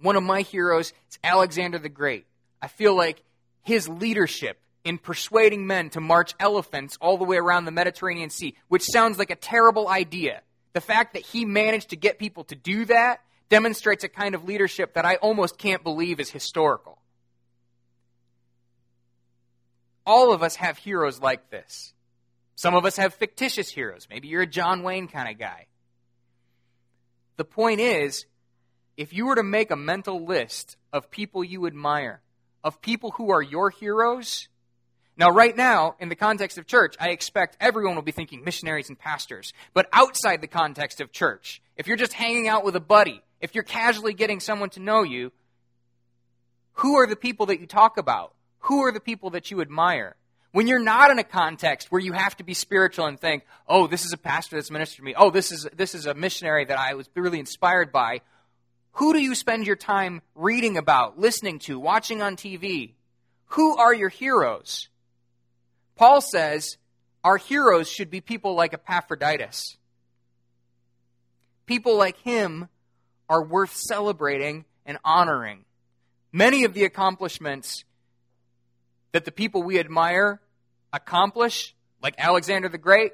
one 0.00 0.14
of 0.14 0.22
my 0.22 0.42
heroes 0.42 0.92
is 1.10 1.18
Alexander 1.24 1.80
the 1.80 1.88
Great. 1.88 2.26
I 2.64 2.68
feel 2.68 2.96
like 2.96 3.22
his 3.60 3.90
leadership 3.90 4.58
in 4.84 4.96
persuading 4.96 5.66
men 5.66 5.90
to 5.90 6.00
march 6.00 6.34
elephants 6.40 6.96
all 6.98 7.18
the 7.18 7.24
way 7.24 7.36
around 7.36 7.66
the 7.66 7.70
Mediterranean 7.70 8.30
Sea, 8.30 8.56
which 8.68 8.84
sounds 8.84 9.18
like 9.18 9.28
a 9.28 9.36
terrible 9.36 9.86
idea. 9.86 10.40
The 10.72 10.80
fact 10.80 11.12
that 11.12 11.22
he 11.22 11.44
managed 11.44 11.90
to 11.90 11.96
get 11.96 12.18
people 12.18 12.44
to 12.44 12.54
do 12.54 12.86
that 12.86 13.20
demonstrates 13.50 14.02
a 14.02 14.08
kind 14.08 14.34
of 14.34 14.44
leadership 14.44 14.94
that 14.94 15.04
I 15.04 15.16
almost 15.16 15.58
can't 15.58 15.84
believe 15.84 16.20
is 16.20 16.30
historical. 16.30 17.02
All 20.06 20.32
of 20.32 20.42
us 20.42 20.56
have 20.56 20.78
heroes 20.78 21.20
like 21.20 21.50
this. 21.50 21.92
Some 22.56 22.74
of 22.74 22.86
us 22.86 22.96
have 22.96 23.12
fictitious 23.12 23.68
heroes. 23.68 24.06
Maybe 24.08 24.28
you're 24.28 24.42
a 24.42 24.46
John 24.46 24.82
Wayne 24.82 25.08
kind 25.08 25.28
of 25.28 25.38
guy. 25.38 25.66
The 27.36 27.44
point 27.44 27.80
is, 27.80 28.24
if 28.96 29.12
you 29.12 29.26
were 29.26 29.34
to 29.34 29.42
make 29.42 29.70
a 29.70 29.76
mental 29.76 30.24
list 30.24 30.78
of 30.94 31.10
people 31.10 31.44
you 31.44 31.66
admire, 31.66 32.22
of 32.64 32.80
people 32.80 33.12
who 33.12 33.30
are 33.30 33.42
your 33.42 33.70
heroes, 33.70 34.48
now, 35.16 35.30
right 35.30 35.56
now, 35.56 35.94
in 36.00 36.08
the 36.08 36.16
context 36.16 36.58
of 36.58 36.66
church, 36.66 36.96
I 36.98 37.10
expect 37.10 37.56
everyone 37.60 37.94
will 37.94 38.02
be 38.02 38.10
thinking 38.10 38.42
missionaries 38.42 38.88
and 38.88 38.98
pastors. 38.98 39.52
But 39.72 39.88
outside 39.92 40.40
the 40.40 40.48
context 40.48 41.00
of 41.00 41.12
church, 41.12 41.62
if 41.76 41.86
you're 41.86 41.96
just 41.96 42.12
hanging 42.12 42.48
out 42.48 42.64
with 42.64 42.74
a 42.74 42.80
buddy, 42.80 43.22
if 43.40 43.54
you're 43.54 43.62
casually 43.62 44.12
getting 44.12 44.40
someone 44.40 44.70
to 44.70 44.80
know 44.80 45.04
you, 45.04 45.30
who 46.78 46.96
are 46.96 47.06
the 47.06 47.14
people 47.14 47.46
that 47.46 47.60
you 47.60 47.68
talk 47.68 47.96
about? 47.96 48.34
Who 48.60 48.84
are 48.84 48.90
the 48.90 49.00
people 49.00 49.30
that 49.30 49.52
you 49.52 49.60
admire? 49.60 50.16
When 50.50 50.66
you're 50.66 50.82
not 50.82 51.10
in 51.10 51.18
a 51.20 51.24
context 51.24 51.92
where 51.92 52.00
you 52.00 52.12
have 52.12 52.36
to 52.38 52.44
be 52.44 52.54
spiritual 52.54 53.06
and 53.06 53.18
think, 53.18 53.44
oh, 53.68 53.86
this 53.86 54.04
is 54.04 54.12
a 54.12 54.16
pastor 54.16 54.56
that's 54.56 54.70
ministered 54.70 54.98
to 54.98 55.04
me. 55.04 55.14
Oh, 55.16 55.30
this 55.30 55.52
is, 55.52 55.68
this 55.76 55.94
is 55.94 56.06
a 56.06 56.14
missionary 56.14 56.64
that 56.64 56.78
I 56.78 56.94
was 56.94 57.08
really 57.14 57.38
inspired 57.38 57.92
by. 57.92 58.20
Who 58.94 59.12
do 59.12 59.18
you 59.20 59.34
spend 59.34 59.66
your 59.66 59.76
time 59.76 60.22
reading 60.34 60.76
about, 60.76 61.18
listening 61.18 61.58
to, 61.60 61.78
watching 61.78 62.22
on 62.22 62.36
TV? 62.36 62.92
Who 63.46 63.76
are 63.76 63.92
your 63.92 64.08
heroes? 64.08 64.88
Paul 65.96 66.20
says 66.20 66.76
our 67.24 67.36
heroes 67.36 67.88
should 67.88 68.08
be 68.08 68.20
people 68.20 68.54
like 68.54 68.72
Epaphroditus. 68.72 69.76
People 71.66 71.96
like 71.96 72.18
him 72.18 72.68
are 73.28 73.42
worth 73.42 73.74
celebrating 73.74 74.64
and 74.86 74.98
honoring. 75.04 75.64
Many 76.30 76.64
of 76.64 76.74
the 76.74 76.84
accomplishments 76.84 77.84
that 79.10 79.24
the 79.24 79.32
people 79.32 79.62
we 79.62 79.78
admire 79.78 80.40
accomplish, 80.92 81.74
like 82.00 82.14
Alexander 82.18 82.68
the 82.68 82.78
Great, 82.78 83.12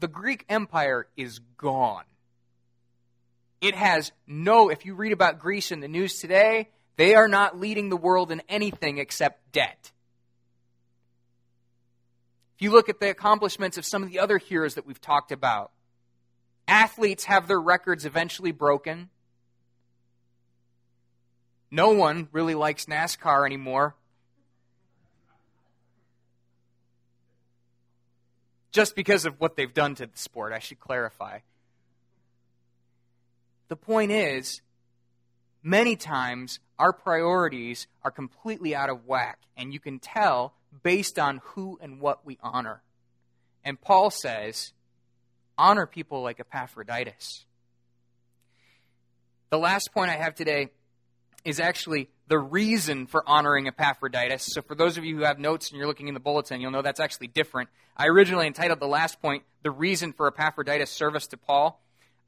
the 0.00 0.08
Greek 0.08 0.44
Empire 0.48 1.06
is 1.16 1.40
gone. 1.56 2.04
It 3.60 3.74
has 3.74 4.12
no, 4.26 4.70
if 4.70 4.86
you 4.86 4.94
read 4.94 5.12
about 5.12 5.38
Greece 5.38 5.70
in 5.70 5.80
the 5.80 5.88
news 5.88 6.18
today, 6.18 6.68
they 6.96 7.14
are 7.14 7.28
not 7.28 7.58
leading 7.58 7.88
the 7.88 7.96
world 7.96 8.30
in 8.30 8.42
anything 8.48 8.98
except 8.98 9.52
debt. 9.52 9.92
If 12.56 12.62
you 12.62 12.70
look 12.70 12.88
at 12.88 13.00
the 13.00 13.10
accomplishments 13.10 13.78
of 13.78 13.84
some 13.84 14.02
of 14.02 14.10
the 14.10 14.18
other 14.18 14.38
heroes 14.38 14.74
that 14.74 14.86
we've 14.86 15.00
talked 15.00 15.32
about, 15.32 15.72
athletes 16.68 17.24
have 17.24 17.48
their 17.48 17.60
records 17.60 18.04
eventually 18.04 18.52
broken. 18.52 19.10
No 21.70 21.90
one 21.90 22.28
really 22.32 22.54
likes 22.54 22.86
NASCAR 22.86 23.46
anymore. 23.46 23.94
just 28.72 28.94
because 28.94 29.24
of 29.24 29.40
what 29.40 29.56
they've 29.56 29.74
done 29.74 29.94
to 29.96 30.06
the 30.06 30.16
sport, 30.16 30.52
I 30.52 30.58
should 30.58 30.80
clarify. 30.80 31.40
The 33.70 33.76
point 33.76 34.10
is, 34.10 34.62
many 35.62 35.94
times 35.94 36.58
our 36.76 36.92
priorities 36.92 37.86
are 38.02 38.10
completely 38.10 38.74
out 38.74 38.90
of 38.90 39.06
whack, 39.06 39.38
and 39.56 39.72
you 39.72 39.78
can 39.78 40.00
tell 40.00 40.54
based 40.82 41.20
on 41.20 41.40
who 41.44 41.78
and 41.80 42.00
what 42.00 42.26
we 42.26 42.36
honor. 42.42 42.82
And 43.64 43.80
Paul 43.80 44.10
says, 44.10 44.72
honor 45.56 45.86
people 45.86 46.20
like 46.20 46.40
Epaphroditus. 46.40 47.44
The 49.50 49.58
last 49.58 49.92
point 49.92 50.10
I 50.10 50.16
have 50.16 50.34
today 50.34 50.70
is 51.44 51.60
actually 51.60 52.08
the 52.26 52.38
reason 52.40 53.06
for 53.06 53.22
honoring 53.24 53.68
Epaphroditus. 53.68 54.46
So, 54.46 54.62
for 54.62 54.74
those 54.74 54.98
of 54.98 55.04
you 55.04 55.16
who 55.16 55.22
have 55.22 55.38
notes 55.38 55.70
and 55.70 55.78
you're 55.78 55.86
looking 55.86 56.08
in 56.08 56.14
the 56.14 56.20
bulletin, 56.20 56.60
you'll 56.60 56.72
know 56.72 56.82
that's 56.82 57.00
actually 57.00 57.28
different. 57.28 57.68
I 57.96 58.08
originally 58.08 58.48
entitled 58.48 58.80
the 58.80 58.88
last 58.88 59.22
point, 59.22 59.44
The 59.62 59.70
Reason 59.70 60.12
for 60.12 60.26
Epaphroditus' 60.26 60.90
Service 60.90 61.28
to 61.28 61.36
Paul, 61.36 61.80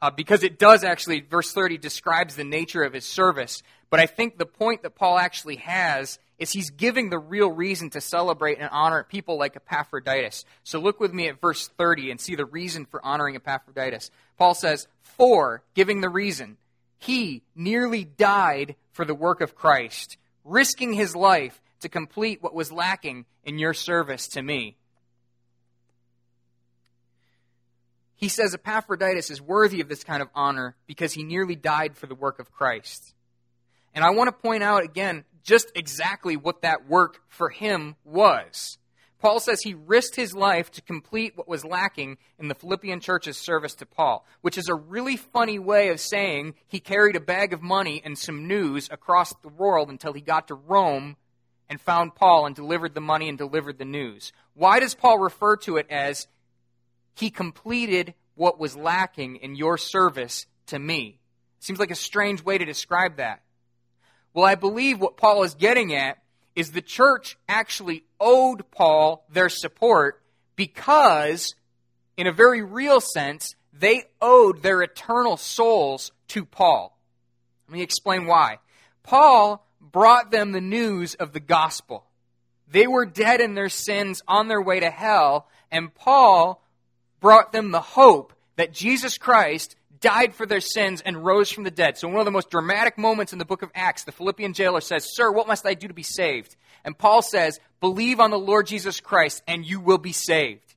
uh, 0.02 0.10
because 0.10 0.42
it 0.42 0.58
does 0.58 0.82
actually, 0.82 1.20
verse 1.20 1.52
30 1.52 1.78
describes 1.78 2.34
the 2.34 2.44
nature 2.44 2.82
of 2.82 2.92
his 2.92 3.04
service. 3.04 3.62
But 3.88 4.00
I 4.00 4.06
think 4.06 4.36
the 4.36 4.44
point 4.44 4.82
that 4.82 4.96
Paul 4.96 5.16
actually 5.16 5.56
has 5.56 6.18
is 6.38 6.50
he's 6.50 6.70
giving 6.70 7.08
the 7.08 7.20
real 7.20 7.48
reason 7.48 7.88
to 7.90 8.00
celebrate 8.00 8.58
and 8.58 8.68
honor 8.72 9.04
people 9.04 9.38
like 9.38 9.54
Epaphroditus. 9.54 10.44
So, 10.64 10.80
look 10.80 10.98
with 10.98 11.14
me 11.14 11.28
at 11.28 11.40
verse 11.40 11.68
30 11.78 12.10
and 12.10 12.20
see 12.20 12.34
the 12.34 12.44
reason 12.44 12.84
for 12.84 13.04
honoring 13.04 13.36
Epaphroditus. 13.36 14.10
Paul 14.38 14.54
says, 14.54 14.88
For, 15.02 15.62
giving 15.74 16.00
the 16.00 16.08
reason, 16.08 16.56
he 16.98 17.42
nearly 17.54 18.04
died 18.04 18.74
for 18.90 19.04
the 19.04 19.14
work 19.14 19.40
of 19.40 19.54
Christ, 19.54 20.16
risking 20.44 20.94
his 20.94 21.14
life 21.14 21.60
to 21.80 21.88
complete 21.88 22.42
what 22.42 22.54
was 22.54 22.72
lacking 22.72 23.24
in 23.44 23.60
your 23.60 23.74
service 23.74 24.26
to 24.28 24.42
me. 24.42 24.76
He 28.22 28.28
says 28.28 28.54
Epaphroditus 28.54 29.32
is 29.32 29.42
worthy 29.42 29.80
of 29.80 29.88
this 29.88 30.04
kind 30.04 30.22
of 30.22 30.28
honor 30.32 30.76
because 30.86 31.12
he 31.12 31.24
nearly 31.24 31.56
died 31.56 31.96
for 31.96 32.06
the 32.06 32.14
work 32.14 32.38
of 32.38 32.52
Christ. 32.52 33.14
And 33.96 34.04
I 34.04 34.10
want 34.10 34.28
to 34.28 34.32
point 34.32 34.62
out 34.62 34.84
again 34.84 35.24
just 35.42 35.72
exactly 35.74 36.36
what 36.36 36.62
that 36.62 36.88
work 36.88 37.20
for 37.26 37.48
him 37.48 37.96
was. 38.04 38.78
Paul 39.18 39.40
says 39.40 39.62
he 39.62 39.74
risked 39.74 40.14
his 40.14 40.36
life 40.36 40.70
to 40.70 40.82
complete 40.82 41.36
what 41.36 41.48
was 41.48 41.64
lacking 41.64 42.16
in 42.38 42.46
the 42.46 42.54
Philippian 42.54 43.00
church's 43.00 43.36
service 43.36 43.74
to 43.74 43.86
Paul, 43.86 44.24
which 44.40 44.56
is 44.56 44.68
a 44.68 44.74
really 44.76 45.16
funny 45.16 45.58
way 45.58 45.88
of 45.88 45.98
saying 45.98 46.54
he 46.68 46.78
carried 46.78 47.16
a 47.16 47.20
bag 47.20 47.52
of 47.52 47.60
money 47.60 48.00
and 48.04 48.16
some 48.16 48.46
news 48.46 48.88
across 48.92 49.34
the 49.42 49.48
world 49.48 49.90
until 49.90 50.12
he 50.12 50.20
got 50.20 50.46
to 50.46 50.54
Rome 50.54 51.16
and 51.68 51.80
found 51.80 52.14
Paul 52.14 52.46
and 52.46 52.54
delivered 52.54 52.94
the 52.94 53.00
money 53.00 53.28
and 53.28 53.36
delivered 53.36 53.78
the 53.78 53.84
news. 53.84 54.30
Why 54.54 54.78
does 54.78 54.94
Paul 54.94 55.18
refer 55.18 55.56
to 55.56 55.76
it 55.78 55.88
as 55.90 56.28
he 57.14 57.30
completed 57.30 58.14
what 58.34 58.58
was 58.58 58.76
lacking 58.76 59.36
in 59.36 59.54
your 59.54 59.78
service 59.78 60.46
to 60.66 60.78
me? 60.78 61.18
Seems 61.60 61.78
like 61.78 61.90
a 61.90 61.96
strange 61.96 62.42
way 62.42 62.58
to 62.58 62.64
describe 62.64 63.16
that. 63.16 63.42
Well, 64.34 64.44
I 64.44 64.54
believe 64.54 65.00
what 65.00 65.16
Paul 65.16 65.42
is 65.42 65.54
getting 65.54 65.94
at 65.94 66.18
is 66.54 66.72
the 66.72 66.82
church 66.82 67.36
actually 67.48 68.04
owed 68.20 68.70
Paul 68.70 69.24
their 69.30 69.48
support 69.48 70.22
because, 70.56 71.54
in 72.16 72.26
a 72.26 72.32
very 72.32 72.62
real 72.62 73.00
sense, 73.00 73.54
they 73.72 74.04
owed 74.20 74.62
their 74.62 74.82
eternal 74.82 75.36
souls 75.36 76.12
to 76.28 76.44
Paul. 76.44 76.98
Let 77.68 77.74
me 77.74 77.82
explain 77.82 78.26
why. 78.26 78.58
Paul 79.02 79.66
brought 79.80 80.30
them 80.30 80.52
the 80.52 80.60
news 80.60 81.14
of 81.14 81.32
the 81.32 81.40
gospel. 81.40 82.06
They 82.68 82.86
were 82.86 83.06
dead 83.06 83.40
in 83.40 83.54
their 83.54 83.68
sins 83.68 84.22
on 84.26 84.48
their 84.48 84.62
way 84.62 84.80
to 84.80 84.90
hell, 84.90 85.48
and 85.70 85.94
Paul 85.94 86.61
brought 87.22 87.52
them 87.52 87.70
the 87.70 87.80
hope 87.80 88.34
that 88.56 88.74
Jesus 88.74 89.16
Christ 89.16 89.76
died 90.00 90.34
for 90.34 90.44
their 90.44 90.60
sins 90.60 91.00
and 91.00 91.24
rose 91.24 91.50
from 91.50 91.64
the 91.64 91.70
dead. 91.70 91.96
So, 91.96 92.08
one 92.08 92.18
of 92.18 92.26
the 92.26 92.30
most 92.30 92.50
dramatic 92.50 92.98
moments 92.98 93.32
in 93.32 93.38
the 93.38 93.46
book 93.46 93.62
of 93.62 93.70
Acts, 93.74 94.04
the 94.04 94.12
Philippian 94.12 94.52
jailer 94.52 94.82
says, 94.82 95.14
Sir, 95.14 95.32
what 95.32 95.46
must 95.46 95.64
I 95.64 95.72
do 95.72 95.88
to 95.88 95.94
be 95.94 96.02
saved? 96.02 96.54
And 96.84 96.98
Paul 96.98 97.22
says, 97.22 97.58
Believe 97.80 98.20
on 98.20 98.30
the 98.30 98.38
Lord 98.38 98.66
Jesus 98.66 99.00
Christ, 99.00 99.42
and 99.46 99.64
you 99.64 99.80
will 99.80 99.96
be 99.96 100.12
saved. 100.12 100.74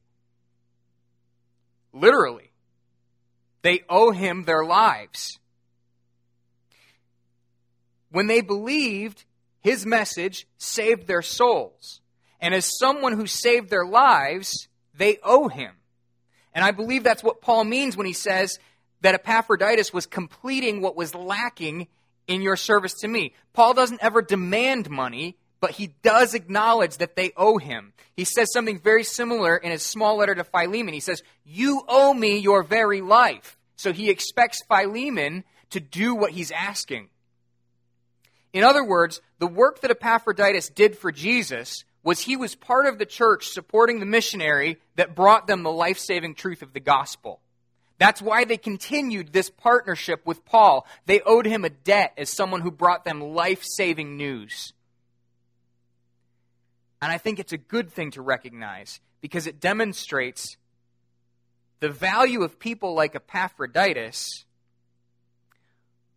Literally. 1.92 2.52
They 3.64 3.82
owe 3.90 4.12
him 4.12 4.44
their 4.44 4.64
lives. 4.64 5.40
When 8.12 8.28
they 8.28 8.42
believed, 8.42 9.26
his 9.62 9.88
message 9.88 10.48
saved 10.60 11.08
their 11.08 11.24
souls. 11.24 12.00
And 12.40 12.54
as 12.54 12.78
someone 12.78 13.14
who 13.14 13.26
saved 13.26 13.72
their 13.72 13.86
lives, 13.86 14.68
they 14.94 15.18
owe 15.24 15.48
him. 15.48 15.72
And 16.56 16.64
I 16.64 16.72
believe 16.72 17.04
that's 17.04 17.24
what 17.24 17.42
Paul 17.42 17.66
means 17.66 17.96
when 17.96 18.08
he 18.08 18.14
says 18.14 18.58
that 19.02 19.14
Epaphroditus 19.14 19.94
was 19.94 20.08
completing 20.08 20.82
what 20.82 20.96
was 20.96 21.14
lacking 21.14 21.88
in 22.28 22.42
your 22.42 22.56
service 22.56 22.94
to 23.02 23.08
me. 23.08 23.36
Paul 23.54 23.74
doesn't 23.74 24.02
ever 24.02 24.22
demand 24.22 24.90
money, 24.90 25.38
but 25.60 25.72
he 25.72 25.94
does 26.02 26.34
acknowledge 26.34 26.98
that 26.98 27.16
they 27.16 27.34
owe 27.36 27.58
him. 27.58 27.94
He 28.16 28.24
says 28.24 28.52
something 28.52 28.80
very 28.80 29.04
similar 29.04 29.58
in 29.58 29.72
his 29.72 29.84
small 29.84 30.18
letter 30.18 30.34
to 30.34 30.44
Philemon. 30.44 30.94
He 30.94 31.02
says, 31.02 31.22
You 31.44 31.84
owe 31.88 32.14
me 32.14 32.38
your 32.38 32.64
very 32.64 33.02
life. 33.02 33.58
So 33.76 33.92
he 33.92 34.10
expects 34.10 34.64
Philemon 34.64 35.44
to 35.72 35.80
do 35.82 36.16
what 36.16 36.32
he's 36.32 36.52
asking. 36.52 37.10
In 38.54 38.64
other 38.64 38.86
words, 38.86 39.22
the 39.40 39.48
work 39.48 39.82
that 39.82 39.92
Epaphroditus 39.92 40.70
did 40.70 40.98
for 40.98 41.12
Jesus 41.12 41.84
was 42.06 42.22
he 42.22 42.38
was 42.38 42.54
part 42.54 42.86
of 42.86 43.00
the 43.00 43.06
church 43.06 43.50
supporting 43.50 44.00
the 44.00 44.06
missionary 44.06 44.78
that 44.96 45.16
brought 45.16 45.48
them 45.48 45.64
the 45.64 45.72
life 45.72 45.98
saving 45.98 46.36
truth 46.36 46.62
of 46.62 46.72
the 46.72 46.80
gospel. 46.80 47.42
That's 47.98 48.22
why 48.22 48.46
they 48.46 48.58
continued 48.58 49.34
this 49.34 49.50
partnership 49.50 50.24
with 50.24 50.46
Paul. 50.46 50.86
They 51.08 51.22
owed 51.22 51.48
him 51.48 51.66
a 51.66 51.70
debt 51.70 52.14
as 52.16 52.30
someone 52.30 52.62
who 52.62 52.70
brought 52.70 53.06
them 53.06 53.22
life 53.22 53.64
saving 53.64 54.18
news. 54.18 54.72
And 57.02 57.12
I 57.12 57.18
think 57.18 57.40
it's 57.40 57.54
a 57.54 57.58
good 57.58 57.90
thing 57.90 58.12
to 58.12 58.22
recognize 58.22 59.00
because 59.20 59.48
it 59.48 59.60
demonstrates 59.60 60.58
the 61.80 61.90
value 61.90 62.44
of 62.44 62.60
people 62.60 62.94
like 62.94 63.16
Epaphroditus 63.16 64.46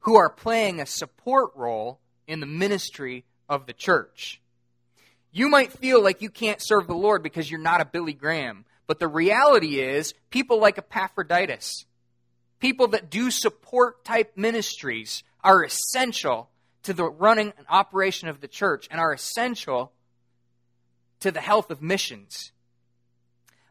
who 0.01 0.17
are 0.17 0.31
playing 0.31 0.81
a 0.81 0.87
support 0.87 1.51
role 1.57 1.99
in 2.27 2.41
the 2.41 2.47
ministry 2.47 3.25
of 3.49 3.65
the 3.67 3.73
church. 3.73 4.43
You 5.31 5.49
might 5.49 5.73
feel 5.73 6.03
like 6.03 6.23
you 6.23 6.31
can't 6.31 6.63
serve 6.63 6.87
the 6.87 6.95
Lord 6.95 7.23
because 7.23 7.51
you're 7.51 7.61
not 7.61 7.81
a 7.81 7.85
Billy 7.85 8.13
Graham. 8.13 8.65
But 8.87 8.99
the 8.99 9.09
reality 9.09 9.81
is, 9.81 10.15
people 10.31 10.59
like 10.59 10.79
Epaphroditus, 10.79 11.85
people 12.59 12.89
that 12.89 13.11
do 13.11 13.31
support 13.31 14.05
type 14.05 14.33
ministries, 14.37 15.23
are 15.45 15.63
essential 15.63 16.49
to 16.85 16.95
the 16.95 17.05
running 17.05 17.53
and 17.59 17.67
operation 17.69 18.29
of 18.29 18.41
the 18.41 18.49
church 18.49 18.89
and 18.91 18.99
are 19.01 19.13
essential 19.13 19.93
to 21.21 21.31
the 21.31 21.41
health 21.41 21.71
of 21.71 21.83
missions. 21.83 22.53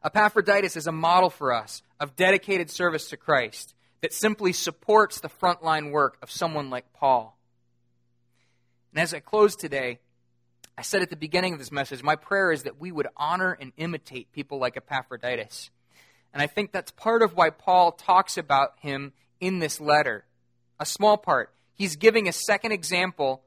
Epaphroditus 0.05 0.77
is 0.77 0.87
a 0.87 0.91
model 0.91 1.29
for 1.29 1.51
us 1.51 1.81
of 1.99 2.15
dedicated 2.15 2.69
service 2.69 3.09
to 3.09 3.17
Christ 3.17 3.73
that 4.01 4.13
simply 4.13 4.53
supports 4.53 5.19
the 5.19 5.29
frontline 5.29 5.91
work 5.91 6.17
of 6.21 6.29
someone 6.29 6.69
like 6.69 6.93
Paul. 6.93 7.37
And 8.93 9.01
as 9.01 9.13
I 9.13 9.19
close 9.19 9.55
today, 9.55 9.99
I 10.77 10.83
said 10.83 11.01
at 11.01 11.09
the 11.09 11.15
beginning 11.15 11.53
of 11.53 11.59
this 11.59 11.71
message, 11.71 12.03
my 12.03 12.15
prayer 12.15 12.51
is 12.51 12.63
that 12.63 12.79
we 12.79 12.91
would 12.91 13.07
honor 13.17 13.57
and 13.59 13.71
imitate 13.77 14.31
people 14.31 14.59
like 14.59 14.77
Epaphroditus. 14.77 15.71
And 16.33 16.41
I 16.41 16.47
think 16.47 16.71
that's 16.71 16.91
part 16.91 17.23
of 17.23 17.33
why 17.35 17.49
Paul 17.49 17.93
talks 17.93 18.37
about 18.37 18.73
him 18.79 19.13
in 19.39 19.57
this 19.57 19.81
letter. 19.81 20.25
A 20.79 20.85
small 20.85 21.17
part. 21.17 21.51
He's 21.73 21.95
giving 21.95 22.27
a 22.27 22.33
second 22.33 22.73
example 22.73 23.41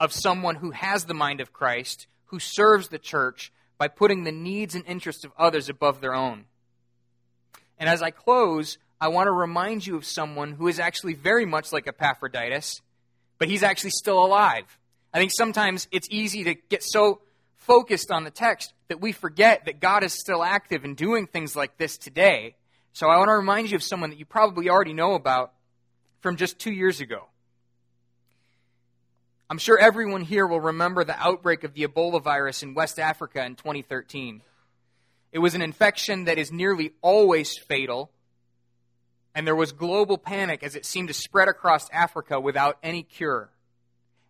of 0.00 0.12
someone 0.12 0.56
who 0.56 0.70
has 0.70 1.04
the 1.04 1.14
mind 1.14 1.40
of 1.40 1.52
Christ, 1.52 2.06
who 2.26 2.38
serves 2.38 2.88
the 2.88 2.98
church 2.98 3.52
by 3.76 3.88
putting 3.88 4.24
the 4.24 4.32
needs 4.32 4.74
and 4.74 4.86
interests 4.86 5.24
of 5.24 5.32
others 5.38 5.68
above 5.68 6.00
their 6.00 6.14
own. 6.14 6.46
And 7.78 7.88
as 7.88 8.02
I 8.02 8.10
close, 8.10 8.78
I 9.00 9.08
want 9.08 9.26
to 9.26 9.32
remind 9.32 9.86
you 9.86 9.96
of 9.96 10.06
someone 10.06 10.52
who 10.52 10.68
is 10.68 10.78
actually 10.78 11.14
very 11.14 11.44
much 11.44 11.72
like 11.72 11.86
Epaphroditus, 11.86 12.80
but 13.38 13.48
he's 13.48 13.62
actually 13.62 13.90
still 13.90 14.24
alive. 14.24 14.78
I 15.14 15.18
think 15.18 15.30
sometimes 15.32 15.86
it's 15.92 16.08
easy 16.10 16.42
to 16.44 16.54
get 16.54 16.82
so 16.82 17.20
focused 17.56 18.10
on 18.10 18.24
the 18.24 18.30
text 18.30 18.74
that 18.88 19.00
we 19.00 19.12
forget 19.12 19.64
that 19.66 19.80
God 19.80 20.02
is 20.02 20.12
still 20.12 20.42
active 20.42 20.84
and 20.84 20.96
doing 20.96 21.28
things 21.28 21.54
like 21.54 21.78
this 21.78 21.96
today. 21.96 22.56
So 22.92 23.08
I 23.08 23.16
want 23.18 23.28
to 23.28 23.34
remind 23.34 23.70
you 23.70 23.76
of 23.76 23.82
someone 23.82 24.10
that 24.10 24.18
you 24.18 24.24
probably 24.24 24.68
already 24.68 24.92
know 24.92 25.14
about 25.14 25.52
from 26.20 26.36
just 26.36 26.58
two 26.58 26.72
years 26.72 27.00
ago. 27.00 27.26
I'm 29.48 29.58
sure 29.58 29.78
everyone 29.78 30.22
here 30.22 30.46
will 30.46 30.60
remember 30.60 31.04
the 31.04 31.18
outbreak 31.18 31.62
of 31.62 31.74
the 31.74 31.86
Ebola 31.86 32.20
virus 32.20 32.62
in 32.64 32.74
West 32.74 32.98
Africa 32.98 33.44
in 33.44 33.54
2013. 33.54 34.42
It 35.32 35.38
was 35.38 35.54
an 35.54 35.62
infection 35.62 36.24
that 36.24 36.38
is 36.38 36.50
nearly 36.50 36.92
always 37.02 37.56
fatal, 37.56 38.10
and 39.34 39.46
there 39.46 39.54
was 39.54 39.72
global 39.72 40.18
panic 40.18 40.62
as 40.62 40.74
it 40.74 40.84
seemed 40.84 41.08
to 41.08 41.14
spread 41.14 41.48
across 41.48 41.88
Africa 41.90 42.40
without 42.40 42.78
any 42.82 43.02
cure. 43.02 43.50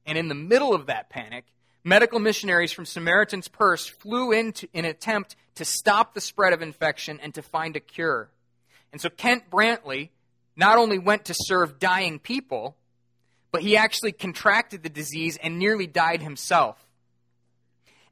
And 0.07 0.19
in 0.19 0.29
the 0.29 0.35
middle 0.35 0.75
of 0.75 0.87
that 0.87 1.11
panic, 1.11 1.45
medical 1.83 2.19
missionaries 2.19 2.73
from 2.73 2.85
Samaritan's 2.85 3.49
Purse 3.49 3.87
flew 3.87 4.33
in 4.33 4.53
to, 4.53 4.69
in 4.73 4.85
an 4.85 4.90
attempt 4.90 5.37
to 5.57 5.64
stop 5.64 6.14
the 6.14 6.21
spread 6.21 6.53
of 6.53 6.62
infection 6.62 7.21
and 7.23 7.35
to 7.35 7.43
find 7.43 7.77
a 7.77 7.81
cure. 7.81 8.31
And 8.93 9.01
so 9.01 9.09
Kent 9.09 9.51
Brantly 9.51 10.11
not 10.57 10.79
only 10.79 10.99
went 10.99 11.27
to 11.27 11.35
serve 11.35 11.79
dying 11.79 12.19
people, 12.19 12.77
but 13.51 13.62
he 13.62 13.77
actually 13.77 14.12
contracted 14.12 14.83
the 14.83 14.88
disease 14.88 15.37
and 15.43 15.59
nearly 15.59 15.87
died 15.87 16.23
himself. 16.23 16.79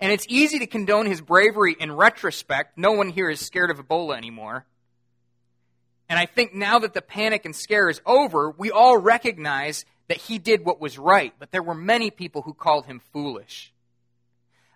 And 0.00 0.11
it's 0.11 0.26
easy 0.28 0.59
to 0.59 0.66
condone 0.66 1.07
his 1.07 1.20
bravery 1.20 1.76
in 1.78 1.92
retrospect. 1.92 2.76
No 2.76 2.92
one 2.92 3.09
here 3.09 3.31
is 3.31 3.40
scared 3.40 3.70
of 3.70 3.78
Ebola 3.78 4.16
anymore. 4.16 4.66
And 6.09 6.18
I 6.18 6.26
think 6.26 6.55
now 6.55 6.81
that 6.81 6.92
the 6.92 7.00
panic 7.00 7.44
and 7.44 7.55
scare 7.55 7.88
is 7.88 8.00
over, 8.05 8.50
we 8.50 8.70
all 8.70 8.98
recognize 8.98 9.85
that 10.12 10.20
he 10.20 10.37
did 10.37 10.62
what 10.62 10.79
was 10.79 10.98
right, 10.98 11.33
but 11.38 11.51
there 11.53 11.62
were 11.62 11.75
many 11.75 12.11
people 12.11 12.42
who 12.42 12.53
called 12.53 12.85
him 12.85 13.01
foolish. 13.14 13.72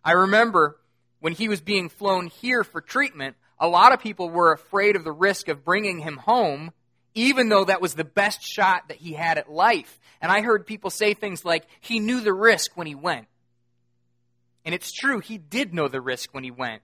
I 0.03 0.12
remember 0.12 0.79
when 1.20 1.35
he 1.35 1.46
was 1.51 1.61
being 1.61 1.90
flown 1.90 2.29
here 2.29 2.64
for 2.64 2.81
treatment, 2.81 3.37
a 3.59 3.68
lot 3.68 3.92
of 3.92 4.01
people 4.01 4.31
were 4.31 4.51
afraid 4.51 4.96
of 4.96 5.05
the 5.05 5.12
risk 5.12 5.49
of 5.49 5.62
bringing 5.62 5.99
him 5.99 6.16
home, 6.16 6.72
even 7.12 7.51
though 7.51 7.66
that 7.66 7.83
was 7.83 7.92
the 7.92 8.03
best 8.03 8.42
shot 8.42 8.88
that 8.88 8.96
he 8.96 9.12
had 9.12 9.37
at 9.37 9.53
life. 9.53 10.01
And 10.22 10.33
I 10.33 10.40
heard 10.40 10.66
people 10.66 10.88
say 10.88 11.12
things 11.12 11.44
like, 11.44 11.66
he 11.83 12.01
knew 12.01 12.22
the 12.22 12.33
risk 12.33 12.75
when 12.75 12.87
he 12.87 12.94
went. 12.94 13.27
And 14.64 14.75
it's 14.75 14.90
true, 14.90 15.20
he 15.20 15.37
did 15.37 15.75
know 15.75 15.88
the 15.88 16.01
risk 16.01 16.33
when 16.33 16.44
he 16.44 16.51
went. 16.51 16.81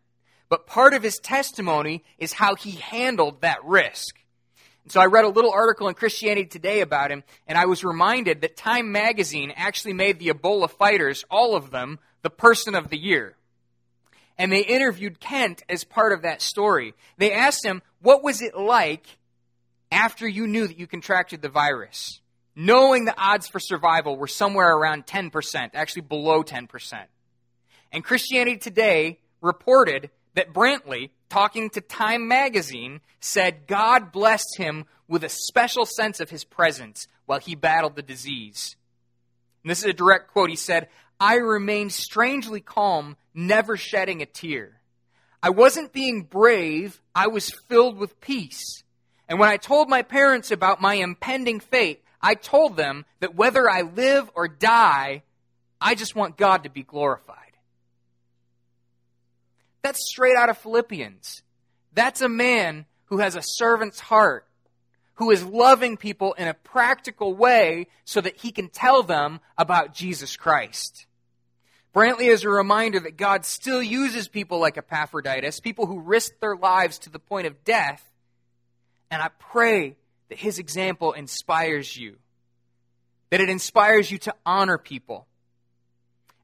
But 0.50 0.66
part 0.66 0.92
of 0.92 1.02
his 1.02 1.18
testimony 1.18 2.04
is 2.18 2.34
how 2.34 2.54
he 2.54 2.72
handled 2.72 3.40
that 3.40 3.64
risk. 3.64 4.21
And 4.84 4.92
so 4.92 5.00
I 5.00 5.06
read 5.06 5.24
a 5.24 5.28
little 5.28 5.52
article 5.52 5.88
in 5.88 5.94
Christianity 5.94 6.46
Today 6.46 6.80
about 6.80 7.10
him, 7.10 7.22
and 7.46 7.56
I 7.56 7.66
was 7.66 7.84
reminded 7.84 8.40
that 8.40 8.56
Time 8.56 8.90
magazine 8.92 9.52
actually 9.54 9.92
made 9.92 10.18
the 10.18 10.28
Ebola 10.28 10.68
fighters, 10.68 11.24
all 11.30 11.54
of 11.54 11.70
them, 11.70 11.98
the 12.22 12.30
person 12.30 12.74
of 12.74 12.88
the 12.88 12.98
year. 12.98 13.36
And 14.38 14.50
they 14.50 14.64
interviewed 14.64 15.20
Kent 15.20 15.62
as 15.68 15.84
part 15.84 16.12
of 16.12 16.22
that 16.22 16.42
story. 16.42 16.94
They 17.18 17.32
asked 17.32 17.64
him, 17.64 17.82
What 18.00 18.24
was 18.24 18.42
it 18.42 18.56
like 18.56 19.06
after 19.90 20.26
you 20.26 20.46
knew 20.46 20.66
that 20.66 20.78
you 20.78 20.86
contracted 20.86 21.42
the 21.42 21.48
virus? 21.48 22.20
Knowing 22.56 23.04
the 23.04 23.18
odds 23.18 23.48
for 23.48 23.60
survival 23.60 24.16
were 24.16 24.26
somewhere 24.26 24.76
around 24.76 25.06
10%, 25.06 25.70
actually 25.74 26.02
below 26.02 26.42
10%. 26.42 27.04
And 27.92 28.04
Christianity 28.04 28.56
Today 28.58 29.20
reported 29.40 30.10
that 30.34 30.52
Brantly, 30.52 31.10
talking 31.28 31.70
to 31.70 31.80
Time 31.80 32.28
magazine, 32.28 33.00
said 33.20 33.66
God 33.66 34.12
blessed 34.12 34.56
him 34.56 34.84
with 35.08 35.24
a 35.24 35.28
special 35.28 35.86
sense 35.86 36.20
of 36.20 36.30
his 36.30 36.44
presence 36.44 37.06
while 37.26 37.38
he 37.38 37.54
battled 37.54 37.96
the 37.96 38.02
disease. 38.02 38.76
And 39.62 39.70
this 39.70 39.80
is 39.80 39.86
a 39.86 39.92
direct 39.92 40.32
quote. 40.32 40.50
He 40.50 40.56
said, 40.56 40.88
I 41.20 41.36
remained 41.36 41.92
strangely 41.92 42.60
calm, 42.60 43.16
never 43.34 43.76
shedding 43.76 44.22
a 44.22 44.26
tear. 44.26 44.80
I 45.42 45.50
wasn't 45.50 45.92
being 45.92 46.22
brave, 46.22 47.00
I 47.14 47.26
was 47.28 47.50
filled 47.50 47.98
with 47.98 48.20
peace. 48.20 48.82
And 49.28 49.38
when 49.38 49.48
I 49.48 49.56
told 49.56 49.88
my 49.88 50.02
parents 50.02 50.50
about 50.50 50.80
my 50.80 50.94
impending 50.94 51.60
fate, 51.60 52.04
I 52.20 52.34
told 52.34 52.76
them 52.76 53.04
that 53.20 53.34
whether 53.34 53.68
I 53.68 53.82
live 53.82 54.30
or 54.34 54.46
die, 54.46 55.22
I 55.80 55.94
just 55.94 56.14
want 56.14 56.36
God 56.36 56.64
to 56.64 56.70
be 56.70 56.82
glorified. 56.82 57.41
That's 59.82 60.00
straight 60.08 60.36
out 60.36 60.48
of 60.48 60.58
Philippians. 60.58 61.42
That's 61.92 62.20
a 62.20 62.28
man 62.28 62.86
who 63.06 63.18
has 63.18 63.36
a 63.36 63.42
servant's 63.42 64.00
heart 64.00 64.46
who 65.14 65.30
is 65.30 65.44
loving 65.44 65.96
people 65.96 66.32
in 66.32 66.48
a 66.48 66.54
practical 66.54 67.34
way 67.34 67.86
so 68.04 68.20
that 68.20 68.36
he 68.38 68.50
can 68.50 68.68
tell 68.68 69.02
them 69.02 69.40
about 69.58 69.94
Jesus 69.94 70.36
Christ. 70.36 71.06
Brantly 71.94 72.28
is 72.28 72.44
a 72.44 72.48
reminder 72.48 72.98
that 73.00 73.18
God 73.18 73.44
still 73.44 73.82
uses 73.82 74.26
people 74.26 74.58
like 74.58 74.78
Epaphroditus, 74.78 75.60
people 75.60 75.86
who 75.86 76.00
risk 76.00 76.32
their 76.40 76.56
lives 76.56 76.98
to 77.00 77.10
the 77.10 77.18
point 77.18 77.46
of 77.46 77.62
death. 77.64 78.02
And 79.10 79.20
I 79.20 79.28
pray 79.38 79.96
that 80.30 80.38
his 80.38 80.58
example 80.58 81.12
inspires 81.12 81.94
you, 81.94 82.16
that 83.30 83.42
it 83.42 83.50
inspires 83.50 84.10
you 84.10 84.16
to 84.18 84.34
honor 84.46 84.78
people. 84.78 85.26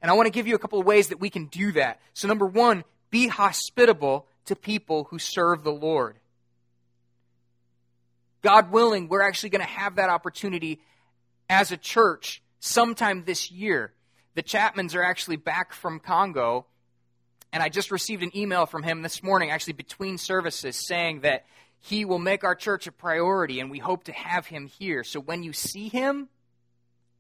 And 0.03 0.11
I 0.11 0.15
want 0.15 0.27
to 0.27 0.33
give 0.33 0.47
you 0.47 0.55
a 0.55 0.59
couple 0.59 0.79
of 0.79 0.87
ways 0.87 1.09
that 1.09 1.19
we 1.19 1.31
can 1.31 1.47
do 1.47 1.73
that. 1.73 2.01
So, 2.13 2.29
number 2.29 2.47
one, 2.47 2.85
be 3.11 3.29
hospitable 3.29 4.27
to 4.47 4.57
people 4.57 5.05
who 5.05 5.19
serve 5.19 5.63
the 5.63 5.73
Lord. 5.73 6.17
God 8.43 8.71
willing, 8.71 9.09
we're 9.09 9.23
actually 9.23 9.51
going 9.51 9.65
to 9.65 9.69
have 9.71 9.97
that 9.97 10.11
opportunity 10.11 10.81
as 11.51 11.73
a 11.73 11.77
church 11.77 12.43
sometime 12.61 13.25
this 13.25 13.51
year. 13.51 13.93
The 14.35 14.43
Chapmans 14.43 14.95
are 14.95 15.03
actually 15.03 15.37
back 15.37 15.73
from 15.73 15.99
Congo, 15.99 16.67
and 17.53 17.63
I 17.63 17.69
just 17.69 17.91
received 17.91 18.23
an 18.23 18.37
email 18.37 18.67
from 18.67 18.83
him 18.83 19.03
this 19.03 19.23
morning, 19.23 19.51
actually 19.51 19.73
between 19.73 20.19
services, 20.19 20.77
saying 20.77 21.23
that 21.23 21.47
he 21.81 22.05
will 22.05 22.19
make 22.19 22.45
our 22.45 22.55
church 22.55 22.87
a 22.87 22.93
priority, 22.93 23.61
and 23.61 23.71
we 23.71 23.79
hope 23.79 24.05
to 24.05 24.13
have 24.13 24.47
him 24.47 24.67
here. 24.67 25.03
So 25.03 25.21
when 25.21 25.43
you 25.43 25.53
see 25.53 25.89
him, 25.89 26.29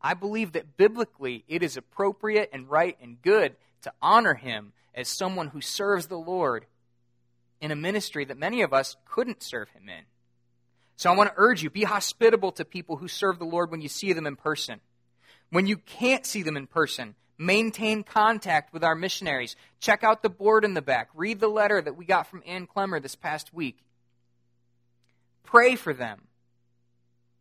I 0.00 0.14
believe 0.14 0.52
that 0.52 0.76
biblically 0.76 1.44
it 1.48 1.62
is 1.62 1.76
appropriate 1.76 2.50
and 2.52 2.70
right 2.70 2.96
and 3.02 3.20
good 3.20 3.56
to 3.82 3.92
honor 4.00 4.34
him 4.34 4.72
as 4.98 5.08
someone 5.08 5.48
who 5.48 5.60
serves 5.60 6.08
the 6.08 6.18
Lord 6.18 6.66
in 7.60 7.70
a 7.70 7.76
ministry 7.76 8.24
that 8.24 8.36
many 8.36 8.62
of 8.62 8.72
us 8.72 8.96
couldn't 9.04 9.44
serve 9.44 9.70
him 9.70 9.88
in. 9.88 10.04
So 10.96 11.10
I 11.10 11.16
want 11.16 11.30
to 11.30 11.34
urge 11.36 11.62
you 11.62 11.70
be 11.70 11.84
hospitable 11.84 12.50
to 12.52 12.64
people 12.64 12.96
who 12.96 13.06
serve 13.06 13.38
the 13.38 13.44
Lord 13.44 13.70
when 13.70 13.80
you 13.80 13.88
see 13.88 14.12
them 14.12 14.26
in 14.26 14.34
person. 14.34 14.80
When 15.50 15.68
you 15.68 15.76
can't 15.76 16.26
see 16.26 16.42
them 16.42 16.56
in 16.56 16.66
person, 16.66 17.14
maintain 17.38 18.02
contact 18.02 18.72
with 18.72 18.82
our 18.82 18.96
missionaries. 18.96 19.54
Check 19.78 20.02
out 20.02 20.22
the 20.24 20.28
board 20.28 20.64
in 20.64 20.74
the 20.74 20.82
back. 20.82 21.08
Read 21.14 21.38
the 21.38 21.48
letter 21.48 21.80
that 21.80 21.96
we 21.96 22.04
got 22.04 22.26
from 22.26 22.42
Ann 22.44 22.66
Clemmer 22.66 22.98
this 22.98 23.14
past 23.14 23.54
week. 23.54 23.78
Pray 25.44 25.76
for 25.76 25.94
them. 25.94 26.22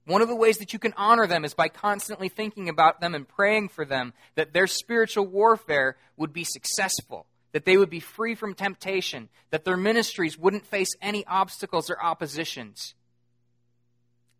One 0.06 0.22
of 0.22 0.30
the 0.30 0.36
ways 0.36 0.60
that 0.60 0.72
you 0.72 0.80
can 0.80 0.94
honor 0.96 1.28
them 1.28 1.44
is 1.44 1.54
by 1.54 1.68
constantly 1.68 2.30
thinking 2.30 2.70
about 2.70 3.02
them 3.02 3.14
and 3.14 3.28
praying 3.28 3.70
for 3.70 3.84
them 3.84 4.14
that 4.36 4.54
their 4.54 4.68
spiritual 4.68 5.26
warfare 5.26 5.98
would 6.16 6.32
be 6.32 6.46
successful, 6.46 7.26
that 7.54 7.66
they 7.66 7.78
would 7.78 7.90
be 7.90 8.00
free 8.00 8.36
from 8.36 8.54
temptation, 8.54 9.30
that 9.52 9.66
their 9.66 9.78
ministries 9.78 10.38
wouldn't 10.38 10.66
face 10.66 10.96
any 11.02 11.26
obstacles 11.26 11.90
or 11.90 12.02
oppositions. 12.02 12.94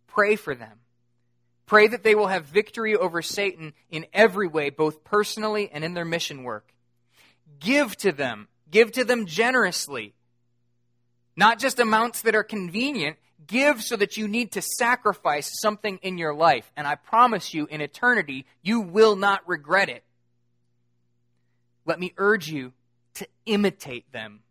Pray 0.08 0.36
for 0.36 0.56
them. 0.56 0.80
Pray 1.66 1.88
that 1.88 2.04
they 2.04 2.16
will 2.16 2.28
have 2.28 2.46
victory 2.46 2.96
over 2.96 3.22
Satan 3.22 3.74
in 3.90 4.06
every 4.14 4.48
way, 4.48 4.70
both 4.70 5.04
personally 5.04 5.70
and 5.72 5.84
in 5.84 5.94
their 5.94 6.06
mission 6.06 6.44
work. 6.44 6.74
Give 7.60 7.96
to 7.98 8.12
them. 8.12 8.48
Give 8.70 8.92
to 8.94 9.04
them 9.04 9.26
generously. 9.26 10.14
Not 11.36 11.60
just 11.60 11.80
amounts 11.80 12.22
that 12.22 12.36
are 12.36 12.44
convenient. 12.44 13.18
Give 13.46 13.82
so 13.82 13.96
that 13.96 14.18
you 14.18 14.28
need 14.28 14.54
to 14.54 14.62
sacrifice 14.62 15.60
something 15.60 16.00
in 16.02 16.18
your 16.18 16.34
life. 16.34 16.72
And 16.76 16.88
I 16.88 16.96
promise 16.96 17.54
you, 17.54 17.68
in 17.68 17.82
eternity, 17.82 18.46
you 18.62 18.82
will 18.82 19.16
not 19.16 19.48
regret 19.48 19.90
it. 19.90 20.04
Let 21.86 22.00
me 22.00 22.14
urge 22.18 22.50
you 22.50 22.74
to 23.18 23.28
imitate 23.46 24.12
them. 24.12 24.42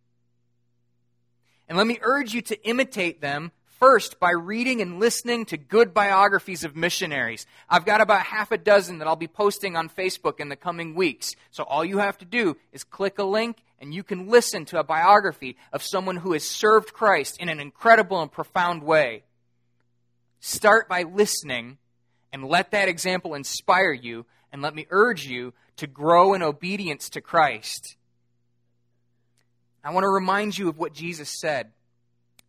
And 1.69 1.77
let 1.77 1.87
me 1.87 1.99
urge 2.01 2.33
you 2.33 2.43
to 2.43 2.69
imitate 2.69 3.21
them 3.21 3.51
First, 3.79 4.19
by 4.19 4.31
reading 4.31 4.81
and 4.81 4.99
listening 4.99 5.45
to 5.47 5.59
good 5.59 5.93
biographies 5.93 6.65
of 6.65 6.75
missionaries. 6.75 7.45
I've 7.69 7.85
got 7.85 8.01
about 8.01 8.23
half 8.23 8.51
a 8.51 8.57
dozen 8.57 8.99
that 8.99 9.07
I'll 9.07 9.17
be 9.17 9.29
posting 9.29 9.77
on 9.77 9.91
Facebook 9.91 10.41
in 10.41 10.49
the 10.49 10.57
coming 10.57 10.95
weeks. 10.95 11.37
So 11.51 11.63
all 11.63 11.85
you 11.85 11.99
have 11.99 12.17
to 12.19 12.25
do 12.25 12.57
is 12.73 12.85
click 12.85 13.19
a 13.19 13.25
link 13.25 13.59
and 13.79 13.93
you 13.93 14.03
can 14.03 14.29
listen 14.29 14.65
to 14.67 14.79
a 14.79 14.85
biography 14.85 15.59
of 15.75 15.83
someone 15.83 16.17
who 16.17 16.33
has 16.33 16.43
served 16.43 16.95
Christ 16.95 17.37
in 17.39 17.51
an 17.51 17.61
incredible 17.61 18.23
and 18.23 18.33
profound 18.33 18.83
way. 18.83 19.25
Start 20.41 20.89
by 20.89 21.03
listening 21.03 21.77
and 22.33 22.47
let 22.47 22.71
that 22.71 22.89
example 22.89 23.35
inspire 23.35 23.93
you 23.93 24.25
and 24.53 24.63
let 24.63 24.75
me 24.75 24.87
urge 24.89 25.27
you 25.27 25.53
to 25.77 25.87
grow 25.87 26.33
in 26.33 26.43
obedience 26.43 27.11
to 27.11 27.21
Christ. 27.21 27.97
I 29.87 29.91
want 29.91 30.03
to 30.03 30.09
remind 30.09 30.59
you 30.59 30.69
of 30.69 30.79
what 30.79 30.95
Jesus 30.95 31.31
said. 31.31 31.71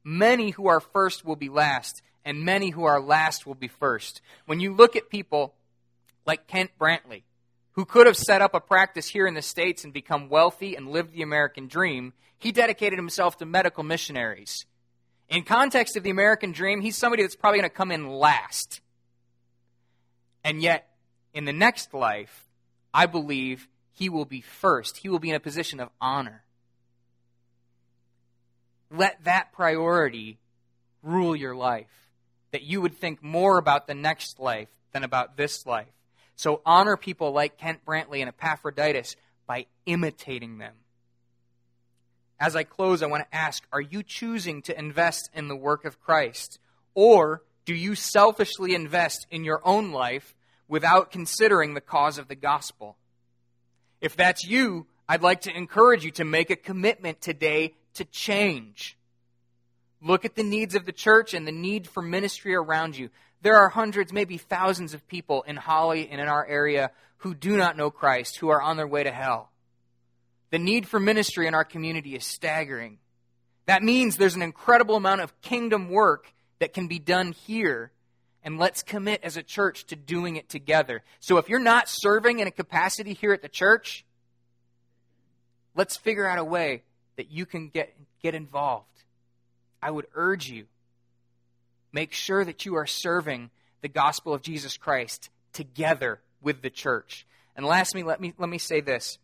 Many 0.03 0.49
who 0.49 0.69
are 0.69 0.79
first 0.79 1.23
will 1.23 1.35
be 1.35 1.49
last, 1.49 2.01
and 2.25 2.43
many 2.43 2.71
who 2.71 2.85
are 2.85 2.99
last 2.99 3.45
will 3.45 3.53
be 3.53 3.67
first. 3.67 4.21
When 4.47 4.59
you 4.59 4.73
look 4.73 4.95
at 4.95 5.11
people 5.11 5.53
like 6.25 6.47
Kent 6.47 6.71
Brantly, 6.79 7.21
who 7.73 7.85
could 7.85 8.07
have 8.07 8.17
set 8.17 8.41
up 8.41 8.55
a 8.55 8.59
practice 8.59 9.07
here 9.07 9.27
in 9.27 9.35
the 9.35 9.43
States 9.43 9.83
and 9.83 9.93
become 9.93 10.29
wealthy 10.29 10.75
and 10.75 10.89
live 10.89 11.11
the 11.11 11.21
American 11.21 11.67
dream, 11.67 12.13
he 12.39 12.51
dedicated 12.51 12.97
himself 12.97 13.37
to 13.37 13.45
medical 13.45 13.83
missionaries. 13.83 14.65
In 15.29 15.43
context 15.43 15.95
of 15.95 16.01
the 16.01 16.09
American 16.09 16.53
dream, 16.53 16.81
he's 16.81 16.97
somebody 16.97 17.21
that's 17.21 17.35
probably 17.35 17.59
going 17.59 17.69
to 17.69 17.75
come 17.75 17.91
in 17.91 18.07
last. 18.07 18.81
And 20.43 20.59
yet, 20.59 20.89
in 21.35 21.45
the 21.45 21.53
next 21.53 21.93
life, 21.93 22.47
I 22.95 23.05
believe 23.05 23.67
he 23.91 24.09
will 24.09 24.25
be 24.25 24.41
first. 24.41 24.97
He 24.97 25.09
will 25.09 25.19
be 25.19 25.29
in 25.29 25.35
a 25.35 25.39
position 25.39 25.79
of 25.79 25.89
honor 26.01 26.41
let 28.91 29.23
that 29.25 29.51
priority 29.51 30.39
rule 31.03 31.35
your 31.35 31.55
life. 31.55 31.87
That 32.51 32.63
you 32.63 32.81
would 32.81 32.97
think 32.97 33.21
more 33.21 33.57
about 33.57 33.87
the 33.87 33.93
next 33.93 34.39
life 34.39 34.69
than 34.93 35.03
about 35.03 35.37
this 35.37 35.65
life. 35.65 35.87
So 36.35 36.61
honor 36.65 36.97
people 36.97 37.31
like 37.31 37.57
Kent 37.57 37.85
Brantly 37.85 38.19
and 38.19 38.29
Epaphroditus 38.29 39.15
by 39.47 39.65
imitating 39.85 40.57
them. 40.57 40.73
As 42.39 42.55
I 42.55 42.63
close, 42.63 43.01
I 43.01 43.07
want 43.07 43.23
to 43.29 43.35
ask 43.35 43.65
Are 43.71 43.81
you 43.81 44.03
choosing 44.03 44.61
to 44.63 44.77
invest 44.77 45.29
in 45.33 45.47
the 45.47 45.55
work 45.55 45.85
of 45.85 45.99
Christ? 45.99 46.59
Or 46.93 47.43
do 47.65 47.73
you 47.73 47.95
selfishly 47.95 48.73
invest 48.73 49.27
in 49.29 49.43
your 49.43 49.61
own 49.65 49.91
life 49.91 50.35
without 50.67 51.11
considering 51.11 51.73
the 51.73 51.81
cause 51.81 52.17
of 52.17 52.27
the 52.27 52.35
gospel? 52.35 52.97
If 53.99 54.15
that's 54.15 54.45
you, 54.45 54.85
I'd 55.09 55.23
like 55.23 55.41
to 55.41 55.55
encourage 55.55 56.05
you 56.05 56.11
to 56.11 56.25
make 56.25 56.49
a 56.49 56.55
commitment 56.55 57.21
today 57.21 57.73
to 57.97 58.05
change. 58.05 58.97
Look 60.01 60.25
at 60.25 60.35
the 60.35 60.43
needs 60.43 60.75
of 60.75 60.85
the 60.85 60.91
church 60.91 61.33
and 61.33 61.47
the 61.47 61.51
need 61.51 61.87
for 61.87 62.01
ministry 62.01 62.55
around 62.55 62.97
you. 62.97 63.09
There 63.41 63.57
are 63.57 63.69
hundreds, 63.69 64.13
maybe 64.13 64.37
thousands 64.37 64.93
of 64.93 65.07
people 65.07 65.43
in 65.43 65.55
Holly 65.55 66.09
and 66.09 66.19
in 66.21 66.27
our 66.27 66.45
area 66.45 66.91
who 67.17 67.33
do 67.33 67.57
not 67.57 67.77
know 67.77 67.89
Christ, 67.89 68.37
who 68.37 68.49
are 68.49 68.61
on 68.61 68.77
their 68.77 68.87
way 68.87 69.03
to 69.03 69.11
hell. 69.11 69.51
The 70.49 70.59
need 70.59 70.87
for 70.87 70.99
ministry 70.99 71.47
in 71.47 71.53
our 71.53 71.65
community 71.65 72.15
is 72.15 72.25
staggering. 72.25 72.99
That 73.65 73.83
means 73.83 74.15
there's 74.15 74.35
an 74.35 74.41
incredible 74.41 74.95
amount 74.95 75.21
of 75.21 75.39
kingdom 75.41 75.89
work 75.89 76.31
that 76.59 76.73
can 76.73 76.87
be 76.87 76.99
done 76.99 77.33
here. 77.33 77.91
And 78.43 78.57
let's 78.57 78.81
commit 78.81 79.21
as 79.23 79.35
a 79.35 79.43
church 79.43 79.87
to 79.87 79.95
doing 79.95 80.37
it 80.37 80.47
together. 80.47 81.03
So 81.19 81.37
if 81.37 81.49
you're 81.49 81.59
not 81.59 81.89
serving 81.89 82.39
in 82.39 82.47
a 82.47 82.51
capacity 82.51 83.13
here 83.13 83.33
at 83.33 83.41
the 83.41 83.49
church, 83.49 84.05
let's 85.75 85.97
figure 85.97 86.25
out 86.25 86.39
a 86.39 86.43
way 86.45 86.83
that 87.17 87.31
you 87.31 87.45
can 87.45 87.69
get, 87.69 87.93
get 88.21 88.33
involved. 88.35 89.03
I 89.81 89.91
would 89.91 90.07
urge 90.15 90.49
you, 90.49 90.65
make 91.91 92.13
sure 92.13 92.45
that 92.45 92.65
you 92.65 92.75
are 92.75 92.87
serving 92.87 93.49
the 93.81 93.89
gospel 93.89 94.33
of 94.33 94.41
Jesus 94.41 94.77
Christ 94.77 95.29
together 95.53 96.21
with 96.41 96.61
the 96.61 96.69
church. 96.69 97.27
And 97.55 97.65
lastly, 97.65 98.03
let 98.03 98.21
me, 98.21 98.33
let 98.37 98.49
me 98.49 98.57
say 98.57 98.81
this. 98.81 99.17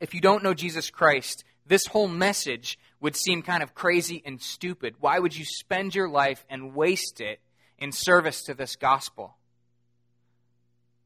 If 0.00 0.14
you 0.14 0.20
don't 0.20 0.42
know 0.42 0.54
Jesus 0.54 0.90
Christ, 0.90 1.44
this 1.66 1.86
whole 1.86 2.08
message 2.08 2.78
would 3.00 3.16
seem 3.16 3.42
kind 3.42 3.62
of 3.62 3.74
crazy 3.74 4.22
and 4.24 4.40
stupid. 4.40 4.96
Why 5.00 5.18
would 5.18 5.36
you 5.36 5.44
spend 5.44 5.94
your 5.94 6.08
life 6.08 6.44
and 6.48 6.74
waste 6.74 7.20
it 7.20 7.40
in 7.78 7.92
service 7.92 8.42
to 8.44 8.54
this 8.54 8.76
gospel? 8.76 9.36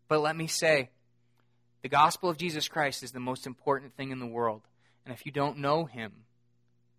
But 0.08 0.20
let 0.20 0.36
me 0.36 0.46
say, 0.46 0.90
the 1.82 1.88
gospel 1.88 2.28
of 2.28 2.38
Jesus 2.38 2.66
Christ 2.66 3.02
is 3.02 3.12
the 3.12 3.20
most 3.20 3.46
important 3.46 3.96
thing 3.96 4.10
in 4.10 4.18
the 4.18 4.26
world. 4.26 4.62
And 5.08 5.16
if 5.16 5.24
you 5.24 5.32
don't 5.32 5.56
know 5.56 5.86
him, 5.86 6.12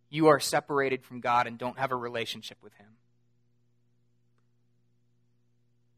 you 0.10 0.30
are 0.30 0.40
separated 0.40 1.04
from 1.04 1.20
God 1.20 1.46
and 1.46 1.60
don't 1.60 1.78
have 1.78 1.92
a 1.92 1.96
relationship 1.96 2.58
with 2.64 2.74
him. 2.74 2.88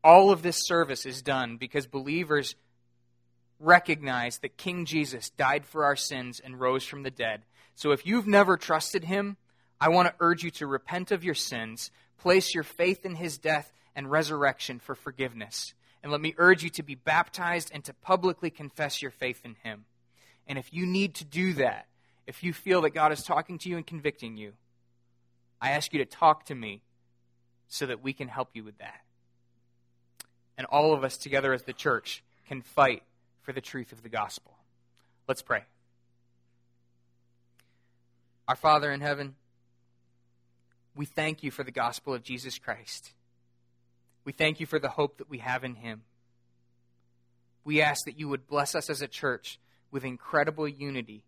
All 0.04 0.30
of 0.30 0.42
this 0.42 0.68
service 0.68 1.06
is 1.06 1.22
done 1.22 1.56
because 1.56 1.88
believers 1.88 2.56
recognize 3.62 4.40
that 4.40 4.58
King 4.58 4.84
Jesus 4.84 5.30
died 5.30 5.66
for 5.66 5.86
our 5.86 5.96
sins 5.96 6.42
and 6.44 6.60
rose 6.60 6.84
from 6.84 7.04
the 7.04 7.12
dead. 7.12 7.44
So 7.76 7.92
if 7.92 8.06
you've 8.06 8.28
never 8.28 8.58
trusted 8.58 9.06
him, 9.06 9.38
I 9.80 9.88
want 9.88 10.10
to 10.10 10.16
urge 10.20 10.44
you 10.44 10.52
to 10.52 10.68
repent 10.68 11.14
of 11.14 11.24
your 11.24 11.34
sins, 11.34 11.92
place 12.18 12.54
your 12.54 12.66
faith 12.66 13.06
in 13.06 13.16
his 13.16 13.38
death 13.38 13.72
and 13.96 14.12
resurrection 14.12 14.80
for 14.80 14.96
forgiveness. 14.96 15.74
And 16.04 16.12
let 16.12 16.20
me 16.20 16.36
urge 16.38 16.62
you 16.62 16.72
to 16.72 16.84
be 16.84 16.96
baptized 16.96 17.72
and 17.74 17.86
to 17.86 17.94
publicly 17.94 18.50
confess 18.50 19.02
your 19.02 19.12
faith 19.12 19.46
in 19.46 19.56
him. 19.64 19.86
And 20.46 20.60
if 20.60 20.74
you 20.74 20.86
need 20.86 21.16
to 21.16 21.24
do 21.24 21.54
that, 21.54 21.88
if 22.32 22.44
you 22.44 22.54
feel 22.54 22.84
that 22.84 22.92
God 22.92 23.12
is 23.12 23.24
talking 23.24 23.58
to 23.58 23.68
you 23.68 23.76
and 23.76 23.86
convicting 23.86 24.38
you, 24.38 24.54
I 25.60 25.72
ask 25.72 25.92
you 25.92 26.00
to 26.00 26.06
talk 26.06 26.46
to 26.46 26.56
me 26.56 26.82
so 27.68 27.86
that 27.86 28.02
we 28.02 28.14
can 28.14 28.30
help 28.30 28.52
you 28.54 28.64
with 28.64 28.78
that. 28.78 29.02
And 30.58 30.66
all 30.68 30.94
of 30.94 31.04
us 31.04 31.18
together 31.18 31.52
as 31.52 31.64
the 31.64 31.74
church 31.74 32.24
can 32.48 32.62
fight 32.62 33.04
for 33.42 33.52
the 33.52 33.60
truth 33.60 33.92
of 33.92 34.02
the 34.02 34.08
gospel. 34.08 34.54
Let's 35.28 35.42
pray. 35.42 35.66
Our 38.48 38.56
Father 38.56 38.94
in 38.94 39.02
heaven, 39.02 39.36
we 40.96 41.06
thank 41.06 41.44
you 41.44 41.52
for 41.52 41.66
the 41.66 41.72
gospel 41.72 42.14
of 42.14 42.24
Jesus 42.24 42.58
Christ. 42.58 43.12
We 44.24 44.32
thank 44.32 44.62
you 44.62 44.66
for 44.66 44.80
the 44.80 44.88
hope 44.88 45.18
that 45.18 45.30
we 45.30 45.40
have 45.40 45.66
in 45.66 45.76
him. 45.76 46.04
We 47.66 47.82
ask 47.82 48.06
that 48.06 48.18
you 48.18 48.30
would 48.30 48.48
bless 48.48 48.74
us 48.74 48.90
as 48.90 49.02
a 49.02 49.08
church 49.10 49.60
with 49.92 50.06
incredible 50.06 50.66
unity, 50.66 51.26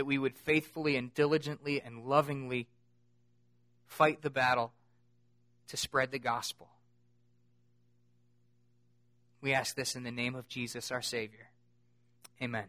that 0.00 0.06
we 0.06 0.16
would 0.16 0.34
faithfully 0.34 0.96
and 0.96 1.12
diligently 1.12 1.78
and 1.78 2.06
lovingly 2.06 2.66
fight 3.86 4.22
the 4.22 4.30
battle 4.30 4.72
to 5.68 5.76
spread 5.76 6.10
the 6.10 6.18
gospel. 6.18 6.70
We 9.42 9.52
ask 9.52 9.76
this 9.76 9.96
in 9.96 10.02
the 10.02 10.10
name 10.10 10.34
of 10.34 10.48
Jesus, 10.48 10.90
our 10.90 11.02
Savior. 11.02 11.50
Amen. 12.40 12.64